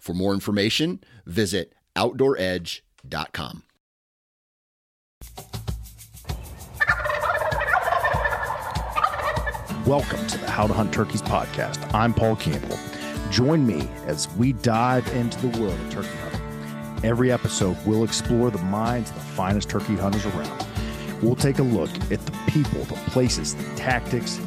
[0.00, 3.62] For more information, visit OutdoorEdge.com.
[9.86, 11.92] Welcome to the How to Hunt Turkeys podcast.
[11.94, 12.78] I'm Paul Campbell.
[13.30, 17.04] Join me as we dive into the world of turkey hunting.
[17.04, 20.66] Every episode, we'll explore the minds of the finest turkey hunters around.
[21.22, 24.40] We'll take a look at the people, the places, the tactics,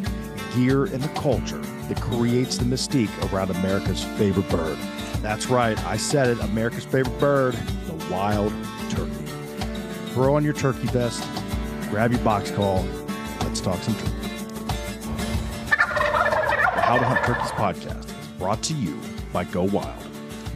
[0.56, 4.78] gear, and the culture that creates the mystique around America's favorite bird.
[5.24, 7.54] That's right, I said it America's favorite bird,
[7.88, 8.52] the wild
[8.90, 9.26] turkey.
[10.14, 11.26] Throw on your turkey vest,
[11.90, 12.86] grab your box call,
[13.40, 14.12] let's talk some turkey.
[15.70, 19.00] The How to Hunt Turkeys podcast is brought to you
[19.32, 20.04] by Go Wild.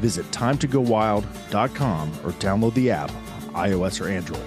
[0.02, 3.10] Visit timetogowild.com or download the app
[3.56, 4.44] on iOS or Android.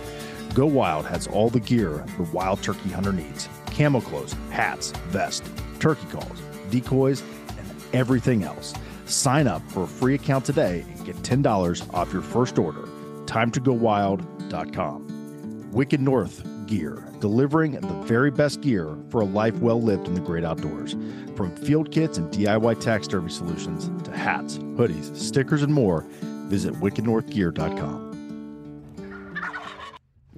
[0.53, 5.51] Go Wild has all the gear the wild turkey hunter needs camo clothes, hats, vest,
[5.79, 7.23] turkey calls, decoys,
[7.57, 8.75] and everything else.
[9.11, 12.85] Sign up for a free account today and get $10 off your first order.
[13.27, 15.71] TimeToGoWild.com.
[15.73, 20.21] Wicked North Gear, delivering the very best gear for a life well lived in the
[20.21, 20.95] great outdoors.
[21.37, 26.07] From field kits and DIY taxidermy solutions to hats, hoodies, stickers, and more,
[26.49, 28.10] visit wickednorthgear.com.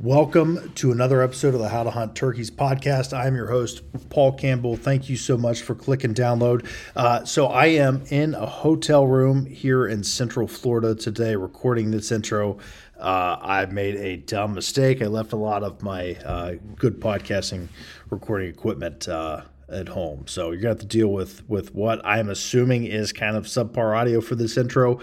[0.02, 3.16] Welcome to another episode of the How to Hunt Turkeys podcast.
[3.16, 4.74] I am your host, Paul Campbell.
[4.74, 6.66] Thank you so much for clicking download.
[6.96, 12.10] Uh, so, I am in a hotel room here in Central Florida today recording this
[12.10, 12.58] intro.
[12.98, 15.02] Uh, I made a dumb mistake.
[15.02, 17.68] I left a lot of my uh, good podcasting
[18.10, 20.26] recording equipment uh, at home.
[20.26, 23.96] So you're gonna have to deal with with what I'm assuming is kind of subpar
[23.96, 24.98] audio for this intro.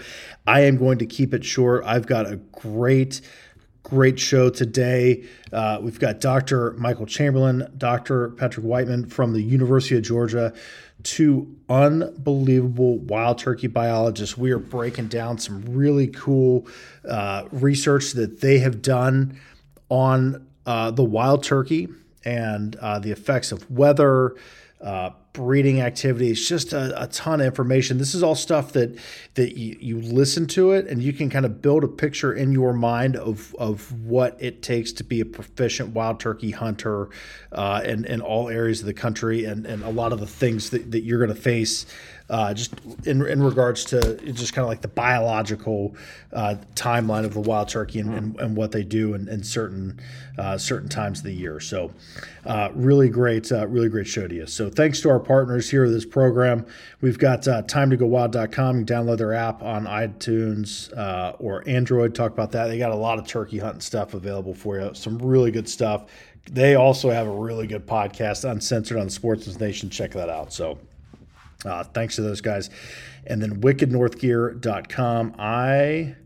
[0.46, 1.84] I am going to keep it short.
[1.86, 3.22] I've got a great
[3.82, 5.24] great show today.
[5.52, 6.72] Uh, we've got Dr.
[6.72, 8.30] Michael Chamberlain, Dr.
[8.30, 10.52] Patrick Wightman from the University of Georgia,
[11.02, 14.36] two unbelievable wild turkey biologists.
[14.36, 16.66] We are breaking down some really cool
[17.08, 19.38] uh, research that they have done
[19.88, 21.88] on uh, the wild turkey
[22.24, 24.36] and uh, the effects of weather,
[24.80, 27.98] uh, breeding activities, just a, a, ton of information.
[27.98, 28.98] This is all stuff that
[29.34, 32.52] that you, you listen to it and you can kind of build a picture in
[32.52, 37.10] your mind of of what it takes to be a proficient wild turkey hunter
[37.52, 40.70] uh, in, in all areas of the country and, and a lot of the things
[40.70, 41.86] that, that you're going to face
[42.30, 42.72] uh, just
[43.04, 45.94] in, in regards to just kind of like the biological
[46.32, 50.00] uh, timeline of the wild turkey and, and, and what they do in, in certain
[50.38, 51.60] uh, certain times of the year.
[51.60, 51.90] So,
[52.46, 54.46] uh, really great, uh, really great show to you.
[54.46, 56.64] So, thanks to our partners here of this program.
[57.00, 58.78] We've got uh, timetogowild.com.
[58.78, 62.14] You download their app on iTunes uh, or Android.
[62.14, 62.68] Talk about that.
[62.68, 64.94] They got a lot of turkey hunting stuff available for you.
[64.94, 66.06] Some really good stuff.
[66.50, 69.90] They also have a really good podcast, Uncensored on Sportsman's Nation.
[69.90, 70.52] Check that out.
[70.52, 70.78] So,
[71.64, 72.70] uh, thanks to those guys.
[73.26, 75.34] And then wickednorthgear.com.
[75.38, 76.16] I,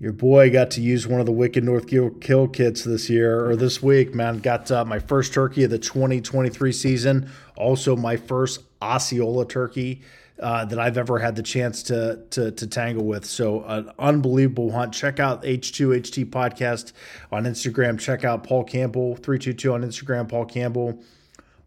[0.00, 3.48] your boy, got to use one of the Wicked North Gear kill kits this year
[3.48, 4.38] or this week, man.
[4.38, 7.30] Got uh, my first turkey of the 2023 season.
[7.56, 10.02] Also, my first Osceola turkey.
[10.38, 13.24] Uh, that I've ever had the chance to, to to tangle with.
[13.24, 14.92] So an unbelievable hunt.
[14.92, 16.92] Check out H2HT podcast
[17.32, 17.98] on Instagram.
[17.98, 20.28] Check out Paul Campbell 322 on Instagram.
[20.28, 21.02] Paul Campbell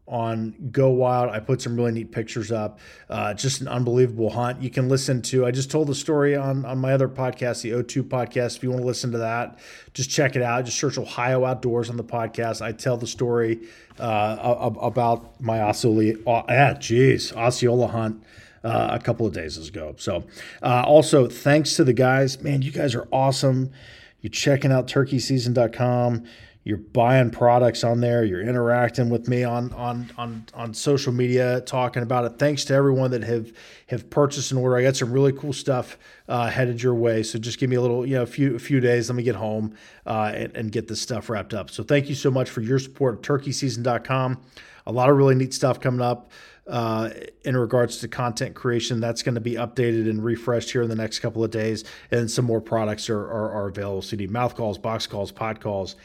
[0.10, 1.30] on Go Wild.
[1.30, 2.80] I put some really neat pictures up.
[3.10, 4.62] Uh, just an unbelievable hunt.
[4.62, 5.46] You can listen to.
[5.46, 8.58] I just told the story on on my other podcast, the O2 podcast.
[8.58, 9.60] If you want to listen to that,
[9.94, 10.66] just check it out.
[10.66, 12.62] Just search Ohio Outdoors on the podcast.
[12.62, 13.68] I tell the story
[14.00, 16.14] uh, about my Osceola.
[16.26, 18.24] Uh, ah, geez, Osceola hunt.
[18.62, 19.96] Uh, a couple of days ago.
[19.98, 20.26] So,
[20.62, 22.42] uh, also thanks to the guys.
[22.42, 23.72] Man, you guys are awesome.
[24.20, 26.26] You're checking out turkeyseason.com
[26.70, 31.62] you're buying products on there you're interacting with me on on on on social media
[31.62, 33.52] talking about it thanks to everyone that have
[33.88, 37.40] have purchased an order i got some really cool stuff uh, headed your way so
[37.40, 39.36] just give me a little you know a few a few days let me get
[39.36, 39.76] home
[40.06, 42.78] uh, and, and get this stuff wrapped up so thank you so much for your
[42.78, 44.40] support turkeyseason.com
[44.86, 46.30] a lot of really neat stuff coming up
[46.70, 47.10] uh,
[47.44, 49.00] in regards to content creation.
[49.00, 51.84] That's going to be updated and refreshed here in the next couple of days.
[52.12, 54.04] And some more products are, are, are available.
[54.04, 55.96] So you need mouth calls, box calls, pod calls,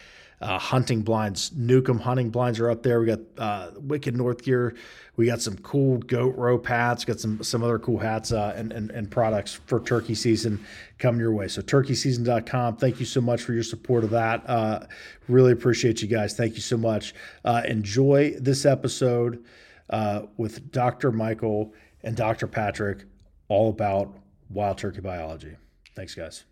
[0.44, 1.52] uh, hunting blinds.
[1.56, 3.00] Newcomb hunting blinds are up there.
[3.00, 4.76] We got uh, Wicked North Gear.
[5.16, 7.02] We got some cool goat rope hats.
[7.06, 10.62] Got some some other cool hats uh, and, and and products for turkey season
[10.98, 11.48] coming your way.
[11.48, 12.76] So turkeyseason.com.
[12.76, 14.42] Thank you so much for your support of that.
[14.46, 14.80] Uh,
[15.28, 16.36] really appreciate you guys.
[16.36, 17.14] Thank you so much.
[17.42, 19.42] Uh, enjoy this episode
[19.88, 21.10] uh, with Dr.
[21.10, 22.46] Michael and Dr.
[22.46, 23.04] Patrick,
[23.48, 24.14] all about
[24.50, 25.56] wild turkey biology.
[25.94, 26.44] Thanks, guys.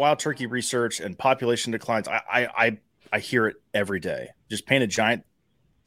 [0.00, 2.78] Wild turkey research and population declines, I, I, I,
[3.12, 4.30] I hear it every day.
[4.48, 5.24] Just paint a giant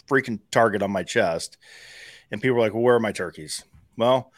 [0.07, 1.57] freaking target on my chest.
[2.31, 3.63] And people are like, well, where are my turkeys?
[3.97, 4.31] Well,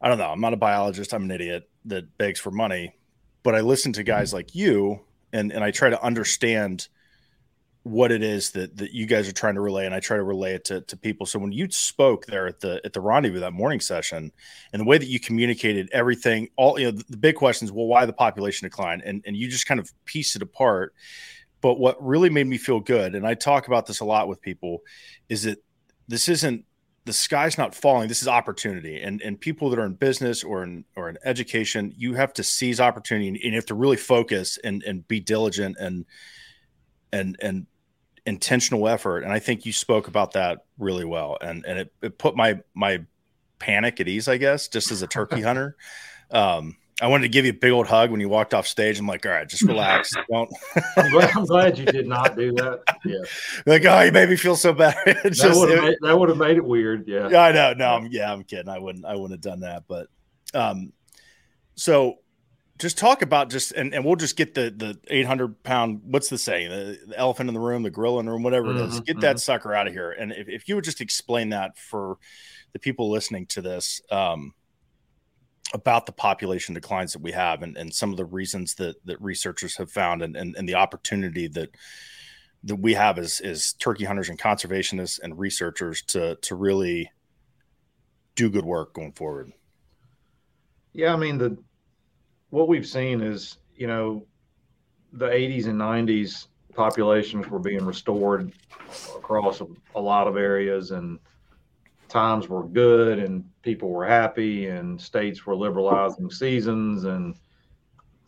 [0.00, 0.30] I don't know.
[0.30, 1.12] I'm not a biologist.
[1.12, 2.94] I'm an idiot that begs for money.
[3.42, 5.00] But I listen to guys like you
[5.32, 6.88] and, and I try to understand
[7.84, 10.22] what it is that that you guys are trying to relay and I try to
[10.22, 11.26] relay it to, to people.
[11.26, 14.32] So when you spoke there at the at the rendezvous that morning session
[14.72, 17.86] and the way that you communicated everything, all you know, the, the big questions, well,
[17.86, 19.00] why the population decline?
[19.04, 20.94] And and you just kind of piece it apart.
[21.60, 24.40] But what really made me feel good, and I talk about this a lot with
[24.40, 24.82] people,
[25.28, 25.58] is that
[26.06, 26.64] this isn't
[27.04, 28.06] the sky's not falling.
[28.06, 29.00] This is opportunity.
[29.00, 32.42] And and people that are in business or in or in education, you have to
[32.42, 36.04] seize opportunity and you have to really focus and and be diligent and
[37.12, 37.66] and and
[38.26, 42.18] intentional effort and i think you spoke about that really well and and it, it
[42.18, 43.02] put my my
[43.58, 45.76] panic at ease i guess just as a turkey hunter
[46.30, 48.98] um I wanted to give you a big old hug when you walked off stage.
[48.98, 50.12] I'm like, all right, just relax.
[50.30, 50.50] Don't.
[50.96, 52.82] I'm, glad, I'm, glad, you did not do that.
[53.04, 53.18] Yeah.
[53.64, 54.96] like, oh, you made me feel so bad.
[55.26, 57.06] just, that would have made, made, it weird.
[57.06, 57.28] Yeah.
[57.28, 57.72] Yeah, I know.
[57.74, 58.68] No, I'm, yeah, I'm kidding.
[58.68, 59.04] I wouldn't.
[59.04, 59.84] I wouldn't have done that.
[59.86, 60.08] But,
[60.52, 60.92] um,
[61.76, 62.16] so
[62.78, 66.38] just talk about just and, and we'll just get the the 800 pound what's the
[66.38, 68.94] saying the, the elephant in the room the gorilla in the room whatever it is.
[68.94, 69.20] Mm-hmm, get mm-hmm.
[69.20, 72.18] that sucker out of here and if, if you would just explain that for
[72.72, 74.54] the people listening to this um,
[75.74, 79.20] about the population declines that we have and, and some of the reasons that that
[79.20, 81.70] researchers have found and, and, and the opportunity that
[82.64, 87.10] that we have as, as turkey hunters and conservationists and researchers to to really
[88.36, 89.52] do good work going forward
[90.92, 91.58] yeah i mean the
[92.50, 94.26] what we've seen is, you know,
[95.12, 98.52] the 80s and 90s populations were being restored
[99.16, 101.18] across a, a, lot of areas and
[102.08, 107.36] times were good and people were happy and states were liberalizing seasons and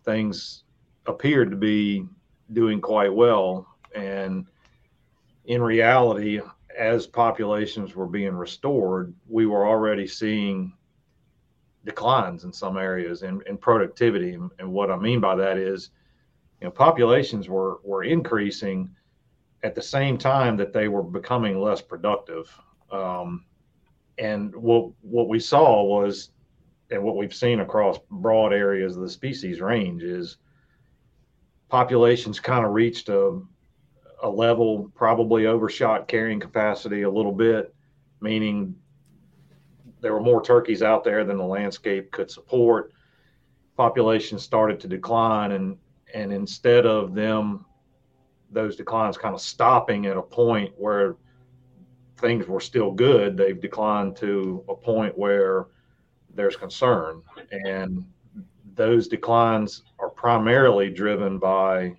[0.04, 0.64] things
[1.06, 2.04] appeared to be
[2.52, 3.66] doing quite well.
[3.94, 4.46] And
[5.44, 6.40] in reality
[6.78, 10.72] as populations were being restored we were already seeing
[11.84, 14.34] declines in some areas in, in productivity.
[14.34, 15.90] And, and, what I mean by that is,
[16.60, 18.90] you know, populations were were increasing
[19.62, 22.54] at the same time that they were becoming less productive.
[22.90, 23.44] Um,
[24.18, 26.30] and what what we saw was,
[26.90, 30.36] and what we've seen across broad areas of the species range is
[31.68, 33.40] populations kind of reached a
[34.22, 37.74] a level probably overshot carrying capacity a little bit,
[38.20, 38.74] meaning
[40.00, 42.92] there were more turkeys out there than the landscape could support.
[43.76, 45.76] Population started to decline, and
[46.14, 47.64] and instead of them,
[48.50, 51.16] those declines kind of stopping at a point where
[52.18, 55.66] things were still good, they've declined to a point where
[56.34, 58.04] there's concern, and
[58.74, 61.94] those declines are primarily driven by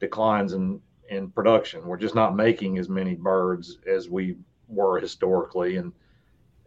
[0.00, 0.80] declines in
[1.10, 1.86] in production.
[1.86, 4.36] We're just not making as many birds as we
[4.68, 5.92] were historically, and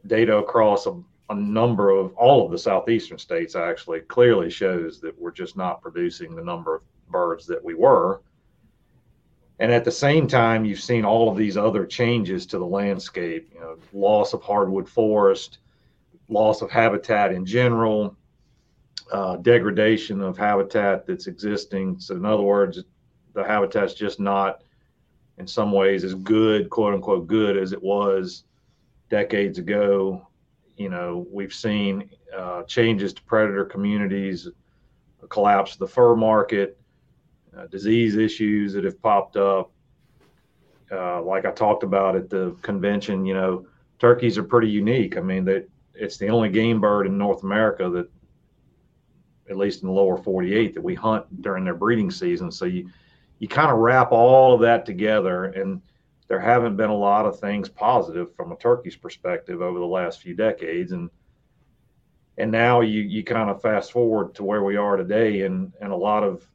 [0.07, 5.19] data across a, a, number of all of the southeastern states actually clearly shows that
[5.19, 8.21] we're just not producing the number of birds that we were.
[9.59, 13.51] And at the same time, you've seen all of these other changes to the landscape,
[13.53, 15.59] you know, loss of hardwood forest,
[16.29, 18.15] loss of habitat in general,
[19.11, 21.99] uh, degradation of habitat that's existing.
[21.99, 22.83] So, in other words,
[23.33, 24.63] the habitat's just not,
[25.37, 28.45] in some ways, as good, quote unquote, good as it was
[29.11, 30.27] decades ago.
[30.77, 34.47] You know, we've seen uh, changes to predator communities,
[35.21, 36.79] a collapse of the fur market,
[37.55, 39.71] uh, disease issues that have popped up.
[40.91, 43.67] Uh, like I talked about at the convention, you know,
[43.99, 45.17] turkeys are pretty unique.
[45.17, 48.09] I mean, that it's the only game bird in North America that,
[49.49, 52.51] at least in the lower 48, that we hunt during their breeding season.
[52.51, 52.89] So you
[53.39, 55.81] you kind of wrap all of that together and
[56.31, 60.21] there haven't been a lot of things positive from a turkey's perspective over the last
[60.21, 60.93] few decades.
[60.93, 61.09] And
[62.37, 65.91] and now you you kind of fast forward to where we are today and and
[65.91, 66.47] a lot of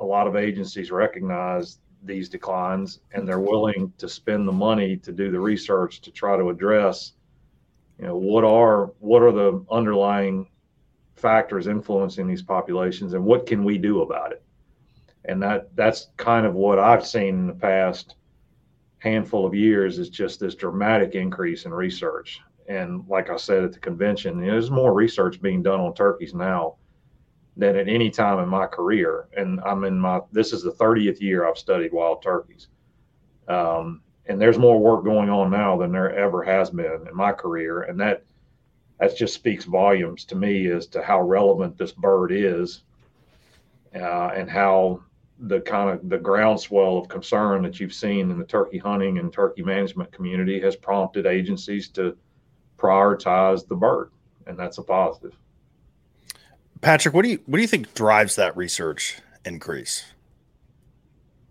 [0.00, 5.12] a lot of agencies recognize these declines and they're willing to spend the money to
[5.12, 7.12] do the research to try to address
[8.00, 10.44] you know what are what are the underlying
[11.14, 14.42] factors influencing these populations and what can we do about it?
[15.26, 18.16] And that that's kind of what i've seen in the past
[19.00, 22.40] handful of years is just this dramatic increase in research.
[22.68, 25.94] And like i said at the convention you know, there's more research being done on
[25.94, 26.76] turkeys now
[27.56, 29.28] than at any time in my career.
[29.36, 32.68] And i'm in my this is the 30th year i've studied wild turkeys.
[33.48, 37.32] Um, and there's more work going on now than there ever has been in my
[37.32, 37.82] career.
[37.82, 38.22] And that
[39.00, 42.82] that just speaks volumes to me as to how relevant this bird is
[43.94, 45.02] uh, and how
[45.40, 49.32] the kind of the groundswell of concern that you've seen in the turkey hunting and
[49.32, 52.16] turkey management community has prompted agencies to
[52.78, 54.10] prioritize the bird
[54.46, 55.36] and that's a positive
[56.80, 60.04] patrick what do you what do you think drives that research increase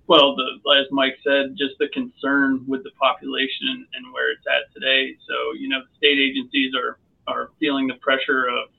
[0.10, 4.74] well, the, as Mike said, just the concern with the population and where it's at
[4.74, 5.16] today.
[5.28, 8.70] So, you know, state agencies are are feeling the pressure of,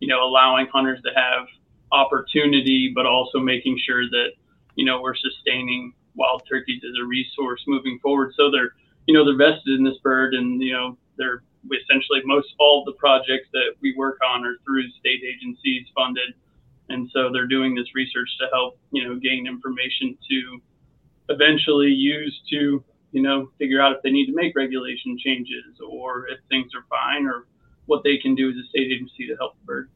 [0.00, 1.46] you know, allowing hunters to have
[1.90, 4.32] opportunity, but also making sure that,
[4.76, 8.32] you know, we're sustaining wild turkeys as a resource moving forward.
[8.36, 8.72] So they're,
[9.06, 12.86] you know, they're vested in this bird, and you know, they're essentially most all of
[12.86, 16.34] the projects that we work on are through state agencies funded,
[16.88, 20.60] and so they're doing this research to help, you know, gain information to
[21.30, 26.26] eventually use to you know figure out if they need to make regulation changes or
[26.28, 27.46] if things are fine or
[27.86, 29.90] what they can do as a state agency to help the bird.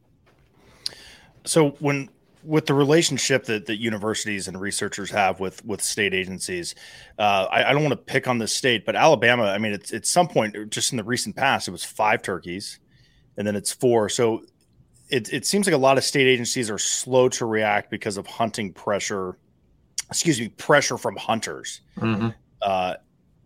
[1.45, 2.09] So when
[2.43, 6.75] with the relationship that, that universities and researchers have with with state agencies,
[7.17, 9.45] uh, I, I, don't want to pick on this state, but Alabama.
[9.45, 12.79] I mean, it's at some point, just in the recent past, it was five turkeys,
[13.37, 14.09] and then it's four.
[14.09, 14.43] So
[15.09, 18.25] it it seems like a lot of state agencies are slow to react because of
[18.27, 19.37] hunting pressure
[20.09, 21.81] excuse me, pressure from hunters.
[21.97, 22.29] Mm-hmm.
[22.61, 22.95] Uh,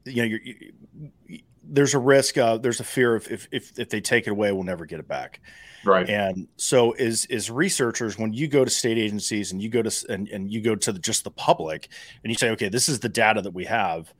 [0.06, 1.40] you know, you're, you,
[1.74, 2.38] there's a risk.
[2.38, 5.00] Uh, there's a fear of if, if if they take it away, we'll never get
[5.00, 5.42] it back.
[5.84, 6.10] Right.
[6.10, 10.06] And so, is is researchers when you go to state agencies and you go to
[10.10, 11.90] and, and you go to the, just the public
[12.24, 14.14] and you say, okay, this is the data that we have,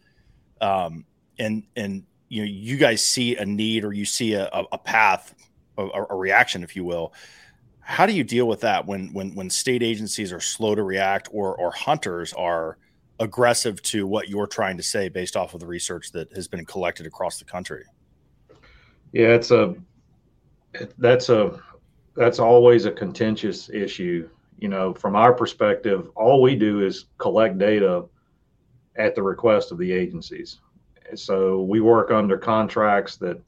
[0.60, 1.06] um,
[1.38, 5.36] and and you know, you guys see a need or you see a, a path,
[5.78, 7.14] a, a reaction, if you will
[7.86, 11.28] how do you deal with that when when when state agencies are slow to react
[11.34, 12.78] or or hunters are
[13.20, 16.66] aggressive to what you're trying to say based off of the research that has been
[16.66, 17.86] collected across the country?
[19.12, 19.76] Yeah, it's a
[20.98, 21.60] that's a
[22.16, 24.30] that's always a contentious issue.
[24.60, 28.06] You know, from our perspective, all we do is collect data
[28.96, 30.60] at the request of the agencies.
[31.16, 33.42] So we work under contracts that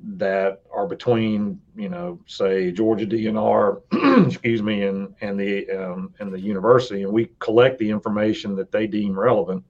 [0.00, 6.32] that are between you know say Georgia DNR excuse me and and the um, and
[6.32, 9.64] the university and we collect the information that they deem relevant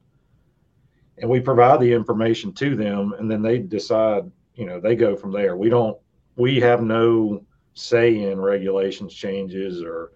[1.17, 5.17] and we provide the information to them and then they decide you know they go
[5.17, 5.57] from there.
[5.57, 5.97] We don't
[6.37, 7.45] we have no
[7.75, 10.13] say in regulations changes or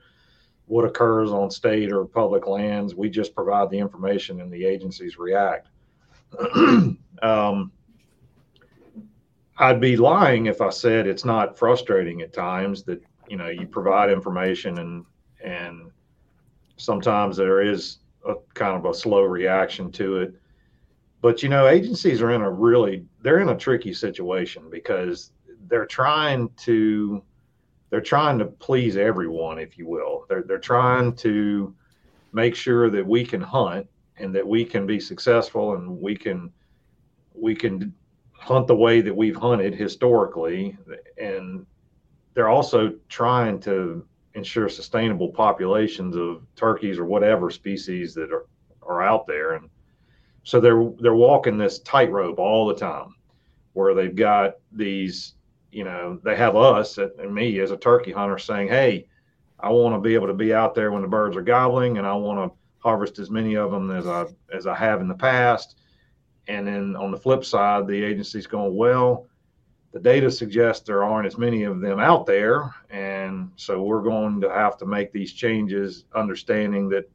[0.67, 2.95] what occurs on state or public lands.
[2.95, 5.69] We just provide the information and the agencies react.
[7.23, 7.71] Um,
[9.59, 13.67] I'd be lying if I said it's not frustrating at times that you know you
[13.67, 15.05] provide information and
[15.45, 15.91] and
[16.77, 20.35] sometimes there is a kind of a slow reaction to it.
[21.21, 25.33] But you know, agencies are in a really they're in a tricky situation because
[25.69, 27.23] they're trying to
[27.91, 30.25] they're trying to please everyone, if you will.
[30.29, 31.75] They're they're trying to
[32.33, 36.51] make sure that we can hunt and that we can be successful and we can
[37.35, 37.95] we can
[38.43, 40.77] hunt the way that we've hunted historically,
[41.17, 41.65] and
[42.35, 48.47] they're also trying to ensure sustainable populations of turkeys or whatever species that are,
[48.83, 49.53] are out there.
[49.53, 49.69] And
[50.43, 53.15] so they're they're walking this tightrope all the time,
[53.75, 55.35] where they've got these,
[55.71, 59.07] you know, they have us and me as a turkey hunter saying, "Hey,
[59.61, 62.07] I want to be able to be out there when the birds are gobbling, and
[62.07, 65.15] I want to harvest as many of them as I as I have in the
[65.15, 65.79] past."
[66.49, 69.27] And then on the flip side, the agency's going, well,
[69.93, 72.75] the data suggests there aren't as many of them out there.
[72.91, 77.09] And so we're going to have to make these changes, understanding that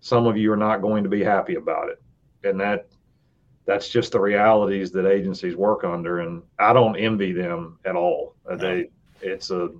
[0.00, 2.00] some of you are not going to be happy about it.
[2.44, 2.86] And that
[3.64, 6.20] that's just the realities that agencies work under.
[6.20, 8.34] And I don't envy them at all.
[8.48, 8.56] No.
[8.56, 9.70] They it's a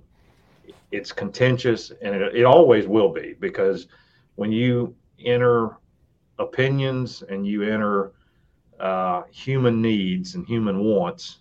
[0.91, 3.87] it's contentious and it, it always will be because
[4.35, 4.95] when you
[5.25, 5.77] enter
[6.39, 8.13] opinions and you enter
[8.83, 11.39] uh, human needs and human wants,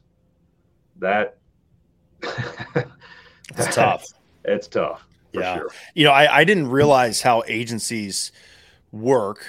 [0.99, 1.38] that
[2.22, 4.06] it's tough.
[4.44, 5.06] It's tough.
[5.30, 5.54] yeah.
[5.54, 5.70] Sure.
[5.94, 8.32] You know, I, I didn't realize how agencies
[8.90, 9.46] work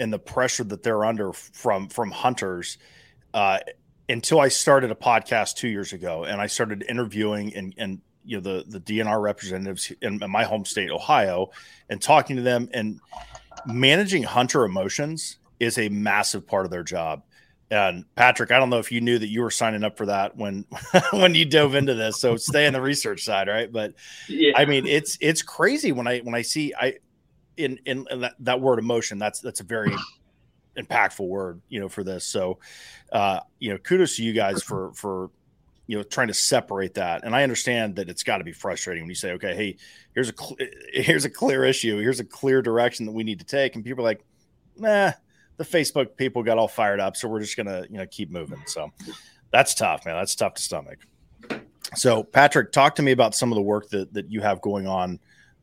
[0.00, 2.78] and the pressure that they're under from from hunters.
[3.32, 3.58] Uh,
[4.08, 8.38] until I started a podcast two years ago, and I started interviewing and and you
[8.38, 11.50] know the the DNR representatives in my home state, Ohio,
[11.88, 12.98] and talking to them and
[13.66, 17.22] managing hunter emotions is a massive part of their job.
[17.70, 20.36] And Patrick, I don't know if you knew that you were signing up for that
[20.36, 20.64] when
[21.12, 22.18] when you dove into this.
[22.20, 23.70] So stay on the research side, right?
[23.70, 23.94] But
[24.26, 24.52] yeah.
[24.56, 26.94] I mean, it's it's crazy when I when I see I
[27.58, 29.18] in in, in that, that word emotion.
[29.18, 29.92] That's that's a very
[30.78, 32.24] impactful word, you know, for this.
[32.24, 32.58] So,
[33.12, 35.30] uh, you know, kudos to you guys for for
[35.88, 39.02] you know trying to separate that and i understand that it's got to be frustrating
[39.02, 39.76] when you say okay hey
[40.14, 40.56] here's a cl-
[40.92, 44.04] here's a clear issue here's a clear direction that we need to take and people
[44.04, 44.22] are like
[44.76, 45.10] nah
[45.58, 48.62] the facebook people got all fired up so we're just gonna you know keep moving.
[48.66, 48.90] So
[49.50, 50.16] that's tough man.
[50.16, 50.98] That's tough to stomach.
[51.94, 54.86] So patrick talk to me about some of the work that, that you have going
[54.86, 55.18] on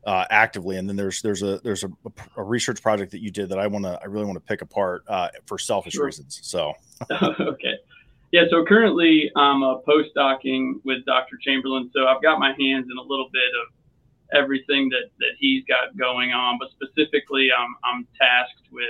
[0.06, 0.76] uh, actively.
[0.76, 1.90] And then there's there's a there's a,
[2.36, 4.62] a, research project that you did that i want to i really want to pick
[4.62, 6.06] apart uh, for selfish sure.
[6.06, 6.40] reasons.
[6.42, 6.72] So
[7.10, 7.74] okay.
[8.32, 11.38] Yeah, so currently I'm uh, postdocing with Dr.
[11.40, 15.64] Chamberlain, so I've got my hands in a little bit of everything that, that he's
[15.64, 18.84] got going on, but specifically I'm, I'm tasked with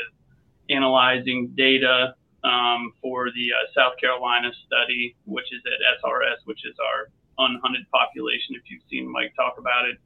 [0.71, 6.75] analyzing data um, for the uh, South Carolina study, which is at SRS, which is
[6.79, 9.99] our unhunted population, if you've seen Mike talk about it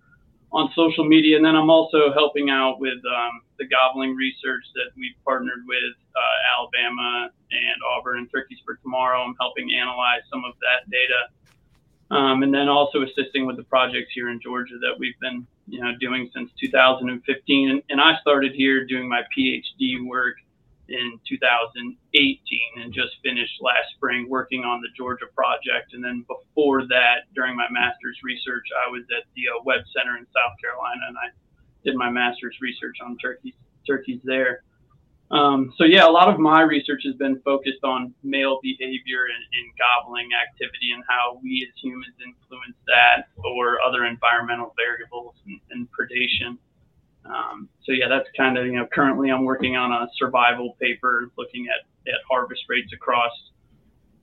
[0.53, 1.37] on social media.
[1.37, 5.95] And then I'm also helping out with um, the gobbling research that we've partnered with
[6.17, 9.23] uh, Alabama and Auburn and Turkeys for Tomorrow.
[9.23, 11.31] I'm helping analyze some of that data.
[12.11, 15.81] Um, and then also assisting with the projects here in Georgia that we've been, you
[15.81, 17.71] know, doing since 2015.
[17.71, 20.35] And, and I started here doing my PhD work
[20.91, 25.95] in 2018 and just finished last spring working on the Georgia project.
[25.95, 30.19] And then before that, during my master's research, I was at the uh, Webb Center
[30.19, 31.31] in South Carolina and I
[31.85, 33.55] did my master's research on turkeys,
[33.87, 34.63] turkeys there.
[35.31, 39.45] Um, so yeah, a lot of my research has been focused on male behavior and,
[39.55, 45.61] and gobbling activity and how we as humans influence that or other environmental variables and,
[45.71, 46.59] and predation.
[47.25, 51.31] Um, so yeah, that's kind of you know currently I'm working on a survival paper
[51.37, 53.33] looking at at harvest rates across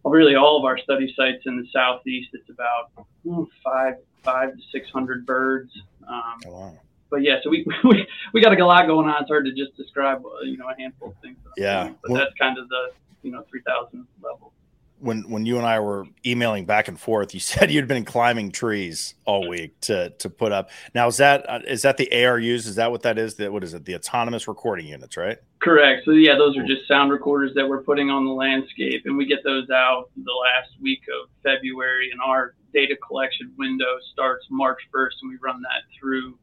[0.03, 2.29] really all of our study sites in the southeast.
[2.33, 2.91] It's about
[3.23, 5.71] hmm, five five to six hundred birds.
[6.07, 6.79] Um, oh, wow.
[7.09, 9.21] But yeah, so we, we we got a lot going on.
[9.21, 11.37] It's hard to just describe uh, you know a handful of things.
[11.55, 12.91] Yeah, but well, that's kind of the
[13.21, 14.53] you know three thousand level
[14.99, 18.51] when when you and I were emailing back and forth, you said you'd been climbing
[18.51, 20.69] trees all week to to put up.
[20.93, 22.67] Now is that uh, is that the ARUs?
[22.67, 23.35] Is that what that is?
[23.35, 23.85] That what is it?
[23.85, 25.37] The autonomous recording units, right?
[25.59, 26.03] Correct.
[26.05, 29.25] So yeah, those are just sound recorders that we're putting on the landscape, and we
[29.25, 34.79] get those out the last week of February, and our data collection window starts March
[34.93, 36.37] 1st, and we run that through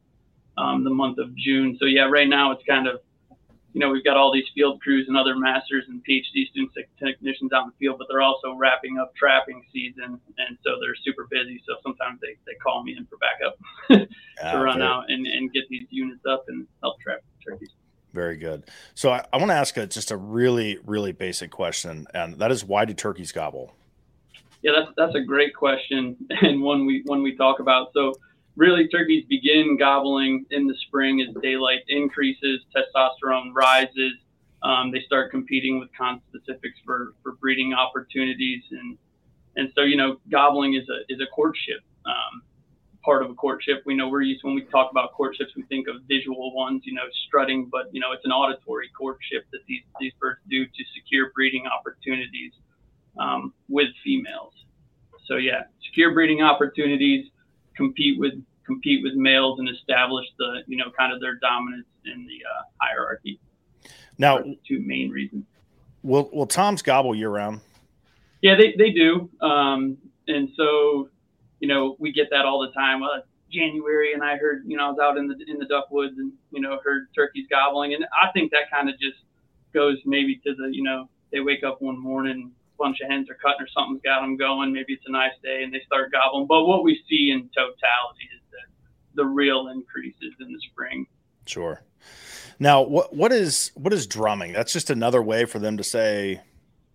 [0.58, 1.76] um, the month of June.
[1.78, 3.00] So yeah, right now it's kind of
[3.74, 7.52] you know, we've got all these field crews and other masters and PhD students, technicians
[7.52, 11.26] out in the field, but they're also wrapping up trapping season, and so they're super
[11.28, 11.60] busy.
[11.66, 13.58] So sometimes they, they call me in for backup
[14.08, 17.70] to ah, run out and, and get these units up and help trap turkeys.
[18.12, 18.62] Very good.
[18.94, 22.52] So I, I want to ask a, just a really, really basic question, and that
[22.52, 23.74] is why do turkeys gobble?
[24.62, 27.88] Yeah, that's that's a great question, and one we one we talk about.
[27.92, 28.14] So
[28.56, 34.12] really turkeys begin gobbling in the spring as daylight increases, testosterone rises.
[34.62, 38.96] Um, they start competing with conspecifics for, for breeding opportunities, and
[39.56, 42.42] and so you know gobbling is a is a courtship um,
[43.04, 43.82] part of a courtship.
[43.84, 46.94] We know we're used when we talk about courtships, we think of visual ones, you
[46.94, 50.84] know, strutting, but you know it's an auditory courtship that these these birds do to
[50.94, 52.52] secure breeding opportunities
[53.18, 54.54] um, with females.
[55.26, 57.26] So yeah, secure breeding opportunities
[57.76, 58.34] compete with
[58.66, 62.62] compete with males and establish the you know kind of their dominance in the uh,
[62.80, 63.40] hierarchy.
[64.18, 65.44] Now, two main reasons.
[66.02, 67.60] Will Will Tom's gobble year round?
[68.42, 69.96] Yeah, they they do, um,
[70.28, 71.08] and so
[71.60, 73.02] you know we get that all the time.
[73.02, 75.90] Uh, January, and I heard you know I was out in the in the duck
[75.90, 79.18] woods and you know heard turkeys gobbling, and I think that kind of just
[79.72, 83.34] goes maybe to the you know they wake up one morning bunch of hens are
[83.34, 84.72] cutting or something's got them going.
[84.72, 86.46] Maybe it's a nice day and they start gobbling.
[86.46, 88.68] But what we see in totality is that
[89.14, 91.06] the real increases in the spring.
[91.46, 91.82] Sure.
[92.58, 94.52] Now, what what is what is drumming?
[94.52, 96.40] That's just another way for them to say,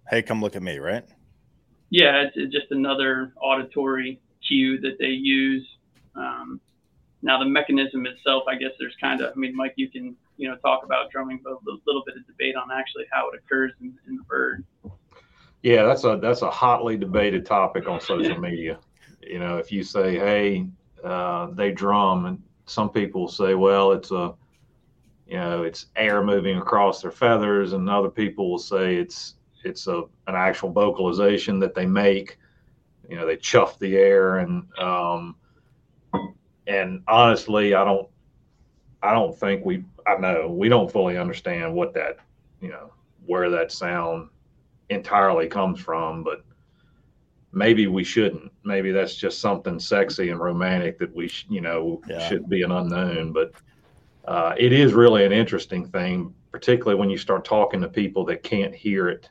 [0.10, 1.06] "Hey, come look at me," right?
[1.90, 5.68] Yeah, it's just another auditory cue that they use.
[6.16, 6.62] Um,
[7.22, 10.48] now, the mechanism itself, I guess there's kind of, I mean, Mike, you can you
[10.50, 13.74] know talk about drumming, but a little bit of debate on actually how it occurs
[13.82, 14.64] in, in the bird.
[15.62, 18.80] Yeah, that's a that's a hotly debated topic on social media.
[19.22, 20.68] You know, if you say, "Hey,
[21.04, 24.34] uh, they drum," and some people say, "Well, it's a
[25.28, 29.88] you know it's air moving across their feathers," and other people will say it's it's
[29.88, 32.38] a an actual vocalization that they make.
[33.10, 35.36] You know, they chuff the air and um,
[36.68, 38.08] and honestly, I don't
[39.02, 42.18] I don't think we I know we don't fully understand what that
[42.62, 42.94] you know
[43.26, 44.30] where that sound
[44.90, 46.44] entirely comes from, but
[47.52, 48.52] maybe we shouldn't.
[48.64, 52.28] Maybe that's just something sexy and romantic that we, sh- you know, Yeah.
[52.28, 53.32] should be an unknown.
[53.34, 53.52] But
[54.26, 58.44] uh, it is really an interesting thing, particularly when you start talking to people that
[58.44, 59.30] can't hear it.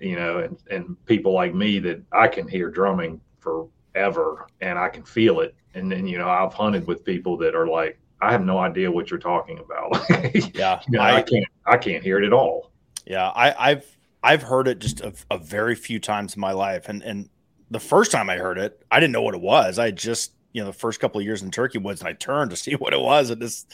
[0.00, 4.88] You know, and, and people like me that I can hear drumming forever and I
[4.88, 5.54] can feel it.
[5.74, 8.90] And then, you know, I've hunted with people that are like, I have no idea
[8.90, 10.08] what you're talking about.
[10.54, 12.70] Yeah, You know, I, I, can't, I can't hear it at all.
[13.06, 16.88] yeah, I, I've I've heard it just a, a very few times in my life,
[16.88, 17.28] and and
[17.70, 19.78] the first time I heard it, I didn't know what it was.
[19.78, 22.50] I just you know the first couple of years in Turkey Woods, and I turned
[22.50, 23.66] to see what it was, and this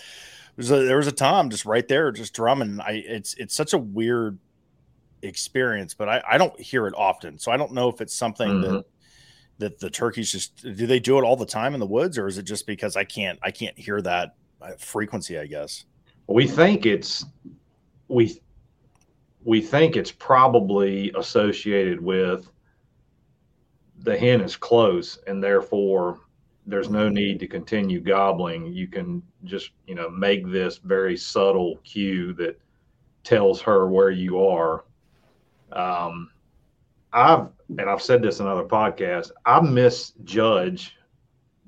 [0.56, 2.80] was a, there was a tom just right there, just drumming.
[2.80, 4.38] I it's it's such a weird
[5.22, 8.60] experience, but I I don't hear it often, so I don't know if it's something
[8.60, 8.84] that Mhm.
[9.58, 12.26] that the turkeys just do they do it all the time in the woods, or
[12.26, 15.38] is it just because I can't I can't hear that uh, frequency?
[15.38, 15.84] I guess.
[16.26, 17.24] we think it's
[18.08, 18.40] we
[19.44, 22.50] we think it's probably associated with
[23.98, 26.20] the hen is close and therefore
[26.66, 28.72] there's no need to continue gobbling.
[28.72, 32.58] You can just you know make this very subtle cue that
[33.22, 34.84] tells her where you are.
[35.72, 36.30] Um,
[37.12, 40.96] i've and i've said this in other podcasts i misjudge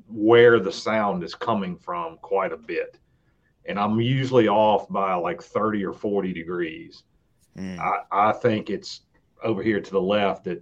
[0.09, 2.99] where the sound is coming from quite a bit.
[3.69, 7.03] And I'm usually off by like 30 or 40 degrees.
[7.57, 7.79] Mm.
[7.79, 9.03] I, I think it's
[9.43, 10.61] over here to the left at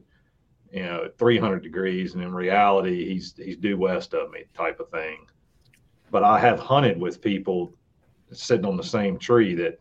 [0.73, 4.91] you know 300 degrees, and in reality, he's he's due west of me, type of
[4.91, 5.27] thing.
[6.11, 7.73] But I have hunted with people
[8.33, 9.81] sitting on the same tree that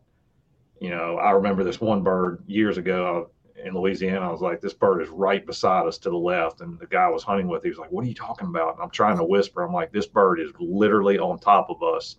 [0.80, 1.18] you know.
[1.18, 3.30] I remember this one bird years ago
[3.64, 4.28] in Louisiana.
[4.28, 7.04] I was like, this bird is right beside us to the left, and the guy
[7.04, 9.18] I was hunting with, he was like, "What are you talking about?" And I'm trying
[9.18, 9.62] to whisper.
[9.62, 12.18] I'm like, "This bird is literally on top of us."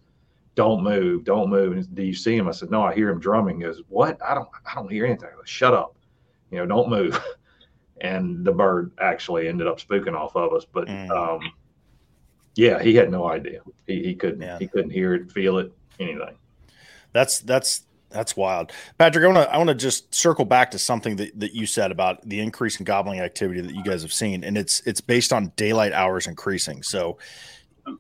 [0.55, 1.73] Don't move, don't move.
[1.73, 2.49] And do you see him?
[2.49, 3.57] I said, no, I hear him drumming.
[3.57, 4.19] He goes, what?
[4.23, 5.29] I don't, I don't hear anything.
[5.29, 5.97] I Shut up.
[6.51, 7.19] You know, don't move.
[8.01, 10.67] And the bird actually ended up spooking off of us.
[10.71, 11.11] But Mm.
[11.11, 11.53] um,
[12.57, 13.61] yeah, he had no idea.
[13.87, 14.59] He, he couldn't, Yeah.
[14.59, 16.37] he couldn't hear it, feel it, anything.
[17.13, 19.25] That's that's that's wild, Patrick.
[19.25, 21.93] I want to I want to just circle back to something that, that you said
[21.93, 25.33] about the increase in gobbling activity that you guys have seen, and it's it's based
[25.33, 26.83] on daylight hours increasing.
[26.83, 27.19] So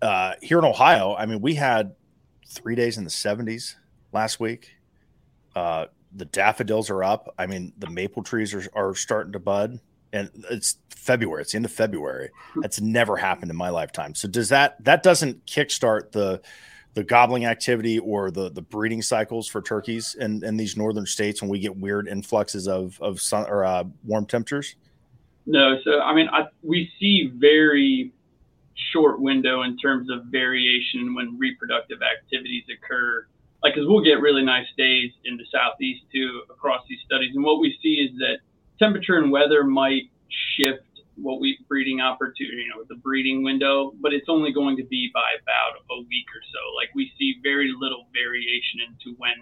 [0.02, 1.94] uh, here in Ohio, I mean, we had
[2.54, 3.74] three days in the 70s
[4.12, 4.74] last week.
[5.54, 7.34] Uh, the daffodils are up.
[7.38, 9.80] I mean, the maple trees are, are starting to bud,
[10.12, 11.42] and it's February.
[11.42, 12.30] It's the end of February.
[12.56, 14.14] That's never happened in my lifetime.
[14.14, 16.40] So does that that doesn't kickstart the
[16.94, 21.42] the gobbling activity or the the breeding cycles for turkeys in, in these northern states
[21.42, 24.76] when we get weird influxes of of sun or uh, warm temperatures?
[25.46, 28.12] No, so I mean, I, we see very
[28.92, 33.26] short window in terms of variation when reproductive activities occur.
[33.62, 37.44] Like, because we'll get really nice days in the southeast too across these studies, and
[37.44, 38.38] what we see is that
[38.78, 40.10] temperature and weather might
[40.56, 40.84] shift
[41.16, 45.10] what we breeding opportunity, you know, the breeding window, but it's only going to be
[45.14, 46.74] by about a week or so.
[46.74, 49.34] Like, we see very little variation into when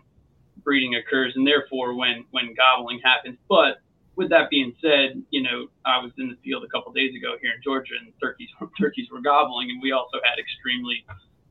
[0.62, 3.80] breeding occurs, and therefore when when gobbling happens, but
[4.16, 7.36] with that being said, you know, I was in the field a couple days ago
[7.40, 11.04] here in Georgia, and turkeys turkeys were gobbling, and we also had extremely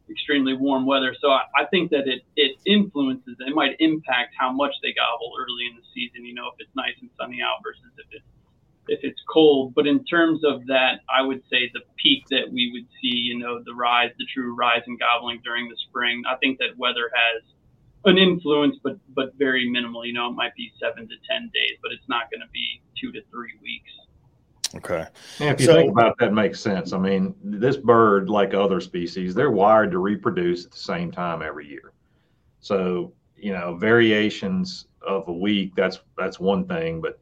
[0.10, 1.16] extremely warm weather.
[1.20, 5.34] So I, I think that it it influences, it might impact how much they gobble
[5.40, 6.26] early in the season.
[6.26, 8.26] You know, if it's nice and sunny out versus if it's
[8.88, 9.74] if it's cold.
[9.74, 13.40] But in terms of that, I would say the peak that we would see, you
[13.40, 16.24] know, the rise, the true rise in gobbling during the spring.
[16.30, 17.44] I think that weather has
[18.06, 20.06] an influence, but but very minimal.
[20.06, 22.82] You know, it might be seven to ten days, but it's not going to be
[23.00, 23.92] two to three weeks.
[24.74, 25.06] Okay.
[25.40, 26.94] Yeah, if you So- think about it, that makes sense.
[26.94, 31.42] I mean, this bird, like other species, they're wired to reproduce at the same time
[31.42, 31.92] every year.
[32.62, 37.20] So, you know, variations of a week, that's that's one thing, but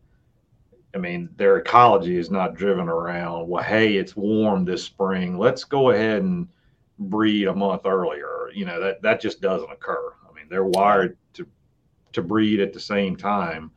[0.96, 5.38] I mean, their ecology is not driven around, well, hey, it's warm this spring.
[5.38, 6.48] Let's go ahead and
[6.98, 8.50] breed a month earlier.
[8.54, 10.14] You know, that that just doesn't occur.
[10.50, 11.48] They're wired to
[12.14, 13.72] to breed at the same time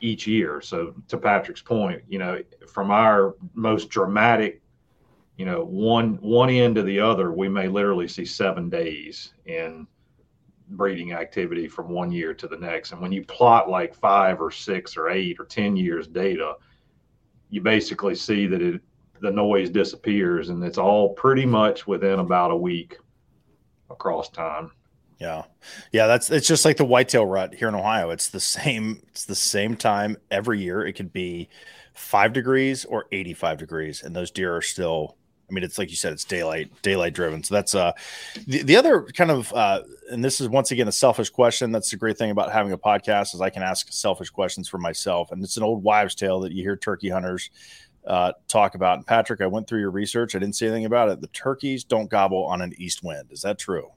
[0.00, 0.60] each year.
[0.60, 4.62] So to Patrick's point, you know, from our most dramatic,
[5.36, 9.86] you know, one one end to the other, we may literally see seven days in
[10.70, 12.92] breeding activity from one year to the next.
[12.92, 16.54] And when you plot like five or six or eight or ten years data,
[17.50, 18.80] you basically see that it
[19.20, 22.98] the noise disappears and it's all pretty much within about a week
[23.88, 24.72] across time.
[25.22, 25.44] Yeah.
[25.92, 28.10] Yeah, that's it's just like the whitetail rut here in Ohio.
[28.10, 30.84] It's the same it's the same time every year.
[30.84, 31.48] It could be
[31.94, 35.16] 5 degrees or 85 degrees and those deer are still
[35.48, 37.44] I mean, it's like you said, it's daylight, daylight driven.
[37.44, 37.92] So that's uh
[38.48, 41.70] the, the other kind of uh and this is once again a selfish question.
[41.70, 44.78] That's the great thing about having a podcast is I can ask selfish questions for
[44.78, 45.30] myself.
[45.30, 47.48] And it's an old wives' tale that you hear turkey hunters
[48.08, 48.96] uh, talk about.
[48.96, 50.34] And Patrick, I went through your research.
[50.34, 51.20] I didn't see anything about it.
[51.20, 53.28] The turkeys don't gobble on an east wind.
[53.30, 53.88] Is that true?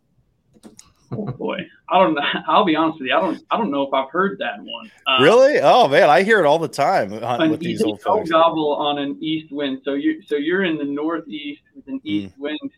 [1.12, 2.16] Oh boy, I don't.
[2.16, 2.22] know.
[2.48, 3.16] I'll be honest with you.
[3.16, 3.42] I don't.
[3.52, 4.92] I don't know if I've heard that one.
[5.08, 5.60] Um, really?
[5.62, 7.12] Oh man, I hear it all the time
[7.50, 8.30] with these old folks.
[8.30, 9.82] gobble on an east wind.
[9.84, 12.40] So you so you're in the northeast with an east mm.
[12.40, 12.72] wind,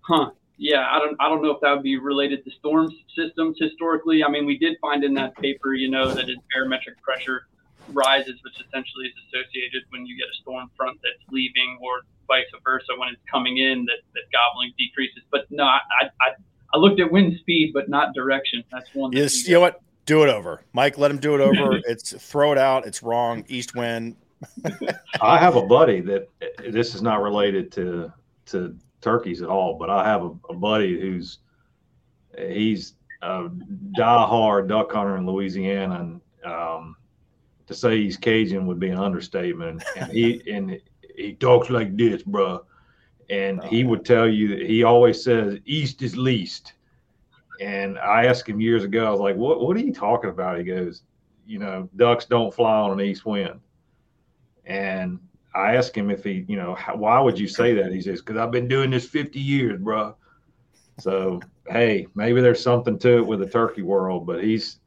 [0.00, 0.30] huh?
[0.58, 1.16] Yeah, I don't.
[1.20, 4.22] I don't know if that would be related to storm systems historically.
[4.22, 7.46] I mean, we did find in that paper, you know, that its barometric pressure
[7.88, 12.46] rises, which essentially is associated when you get a storm front that's leaving, or vice
[12.62, 15.24] versa when it's coming in, that that gobbling decreases.
[15.30, 15.80] But no, I,
[16.20, 16.32] I
[16.72, 18.64] I looked at wind speed, but not direction.
[18.70, 19.12] That's one.
[19.12, 19.80] Yes, you know what?
[20.06, 20.98] Do it over, Mike.
[20.98, 21.80] Let him do it over.
[21.86, 22.86] it's throw it out.
[22.86, 23.44] It's wrong.
[23.48, 24.16] East wind.
[25.20, 26.28] I have a buddy that
[26.68, 28.12] this is not related to
[28.46, 31.38] to turkeys at all, but I have a, a buddy who's
[32.36, 33.48] he's a
[33.92, 36.96] die-hard duck hunter in Louisiana, and um,
[37.66, 39.84] to say he's Cajun would be an understatement.
[39.96, 40.80] And he and
[41.14, 42.64] he talks like this, bro
[43.32, 46.74] and oh, he would tell you that he always says east is least.
[47.60, 49.60] And I asked him years ago, I was like, "What?
[49.60, 51.02] What are you talking about?" He goes,
[51.46, 53.60] "You know, ducks don't fly on an east wind."
[54.66, 55.18] And
[55.54, 57.92] I asked him if he, you know, how, why would you say that?
[57.92, 60.14] He says, "Because I've been doing this 50 years, bro."
[60.98, 64.80] So hey, maybe there's something to it with the turkey world, but he's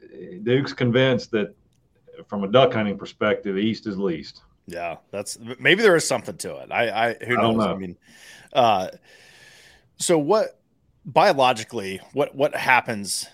[0.44, 1.54] Duke's convinced that
[2.28, 4.42] from a duck hunting perspective, east is least.
[4.66, 6.72] Yeah, that's maybe there is something to it.
[6.72, 7.60] I, I who knows?
[7.60, 7.74] I, know.
[7.74, 7.96] I mean,
[8.52, 8.88] uh,
[9.98, 10.60] so what
[11.04, 13.26] biologically, what what happens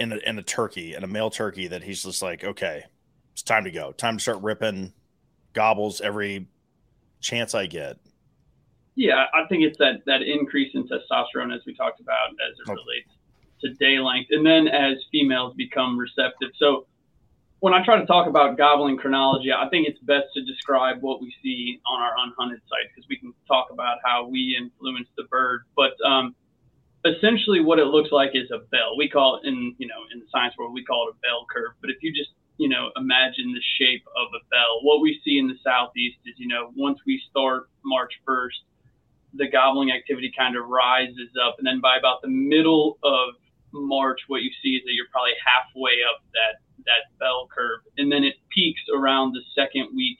[0.00, 2.84] in a, in a turkey, in a male turkey, that he's just like, okay,
[3.32, 4.92] it's time to go, time to start ripping
[5.52, 6.46] gobbles every
[7.20, 7.96] chance I get.
[8.94, 12.68] Yeah, I think it's that that increase in testosterone as we talked about as it
[12.68, 13.10] relates
[13.60, 16.50] to day length, and then as females become receptive.
[16.56, 16.86] So
[17.60, 21.20] when I try to talk about gobbling chronology, I think it's best to describe what
[21.20, 25.24] we see on our unhunted site because we can talk about how we influence the
[25.24, 25.62] bird.
[25.74, 26.34] But um,
[27.04, 28.96] essentially, what it looks like is a bell.
[28.98, 31.46] We call it in you know in the science world we call it a bell
[31.52, 31.72] curve.
[31.80, 35.38] But if you just you know imagine the shape of a bell, what we see
[35.38, 38.68] in the southeast is you know once we start March 1st,
[39.34, 43.34] the gobbling activity kind of rises up, and then by about the middle of
[43.72, 48.10] March, what you see is that you're probably halfway up that that bell curve, and
[48.10, 50.18] then it peaks around the second week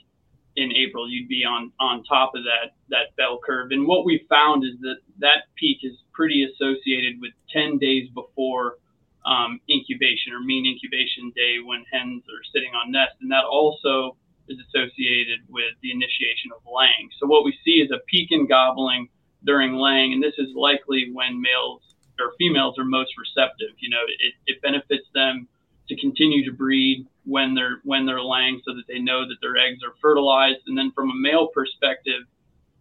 [0.56, 1.08] in April.
[1.08, 4.78] You'd be on on top of that that bell curve, and what we found is
[4.80, 8.78] that that peak is pretty associated with 10 days before
[9.26, 14.16] um, incubation or mean incubation day when hens are sitting on nest, and that also
[14.48, 17.10] is associated with the initiation of laying.
[17.18, 19.08] So what we see is a peak in gobbling
[19.44, 21.82] during laying, and this is likely when males
[22.18, 23.74] or females are most receptive.
[23.78, 25.48] You know, it, it benefits them
[25.88, 29.56] to continue to breed when they're when they're laying so that they know that their
[29.56, 30.60] eggs are fertilized.
[30.66, 32.22] And then from a male perspective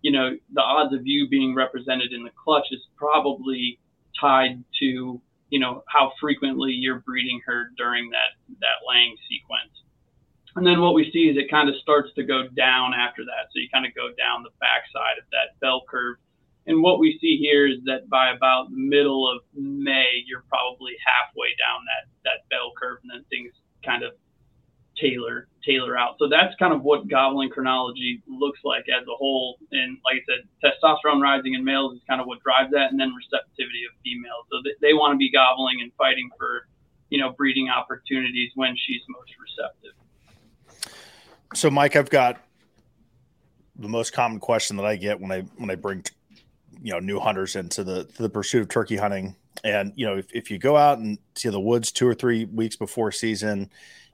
[0.05, 3.79] you know the odds of you being represented in the clutch is probably
[4.21, 9.73] tied to you know how frequently you're breeding her during that that laying sequence.
[10.55, 13.49] And then what we see is it kind of starts to go down after that.
[13.49, 16.17] So you kind of go down the backside of that bell curve.
[16.67, 20.93] And what we see here is that by about the middle of May, you're probably
[21.01, 23.51] halfway down that that bell curve, and then things
[23.83, 24.13] kind of
[24.99, 26.15] tailor tailor out.
[26.19, 29.57] So that's kind of what gobbling chronology looks like as a whole.
[29.71, 32.99] And like I said, testosterone rising in males is kind of what drives that, and
[32.99, 34.45] then receptivity of females.
[34.51, 36.67] So they, they want to be gobbling and fighting for,
[37.09, 39.93] you know, breeding opportunities when she's most receptive.
[41.53, 42.41] So, Mike, I've got
[43.77, 46.03] the most common question that I get when I when I bring
[46.81, 49.35] you know new hunters into the the pursuit of turkey hunting.
[49.63, 52.45] And you know, if, if you go out and see the woods two or three
[52.45, 53.69] weeks before season,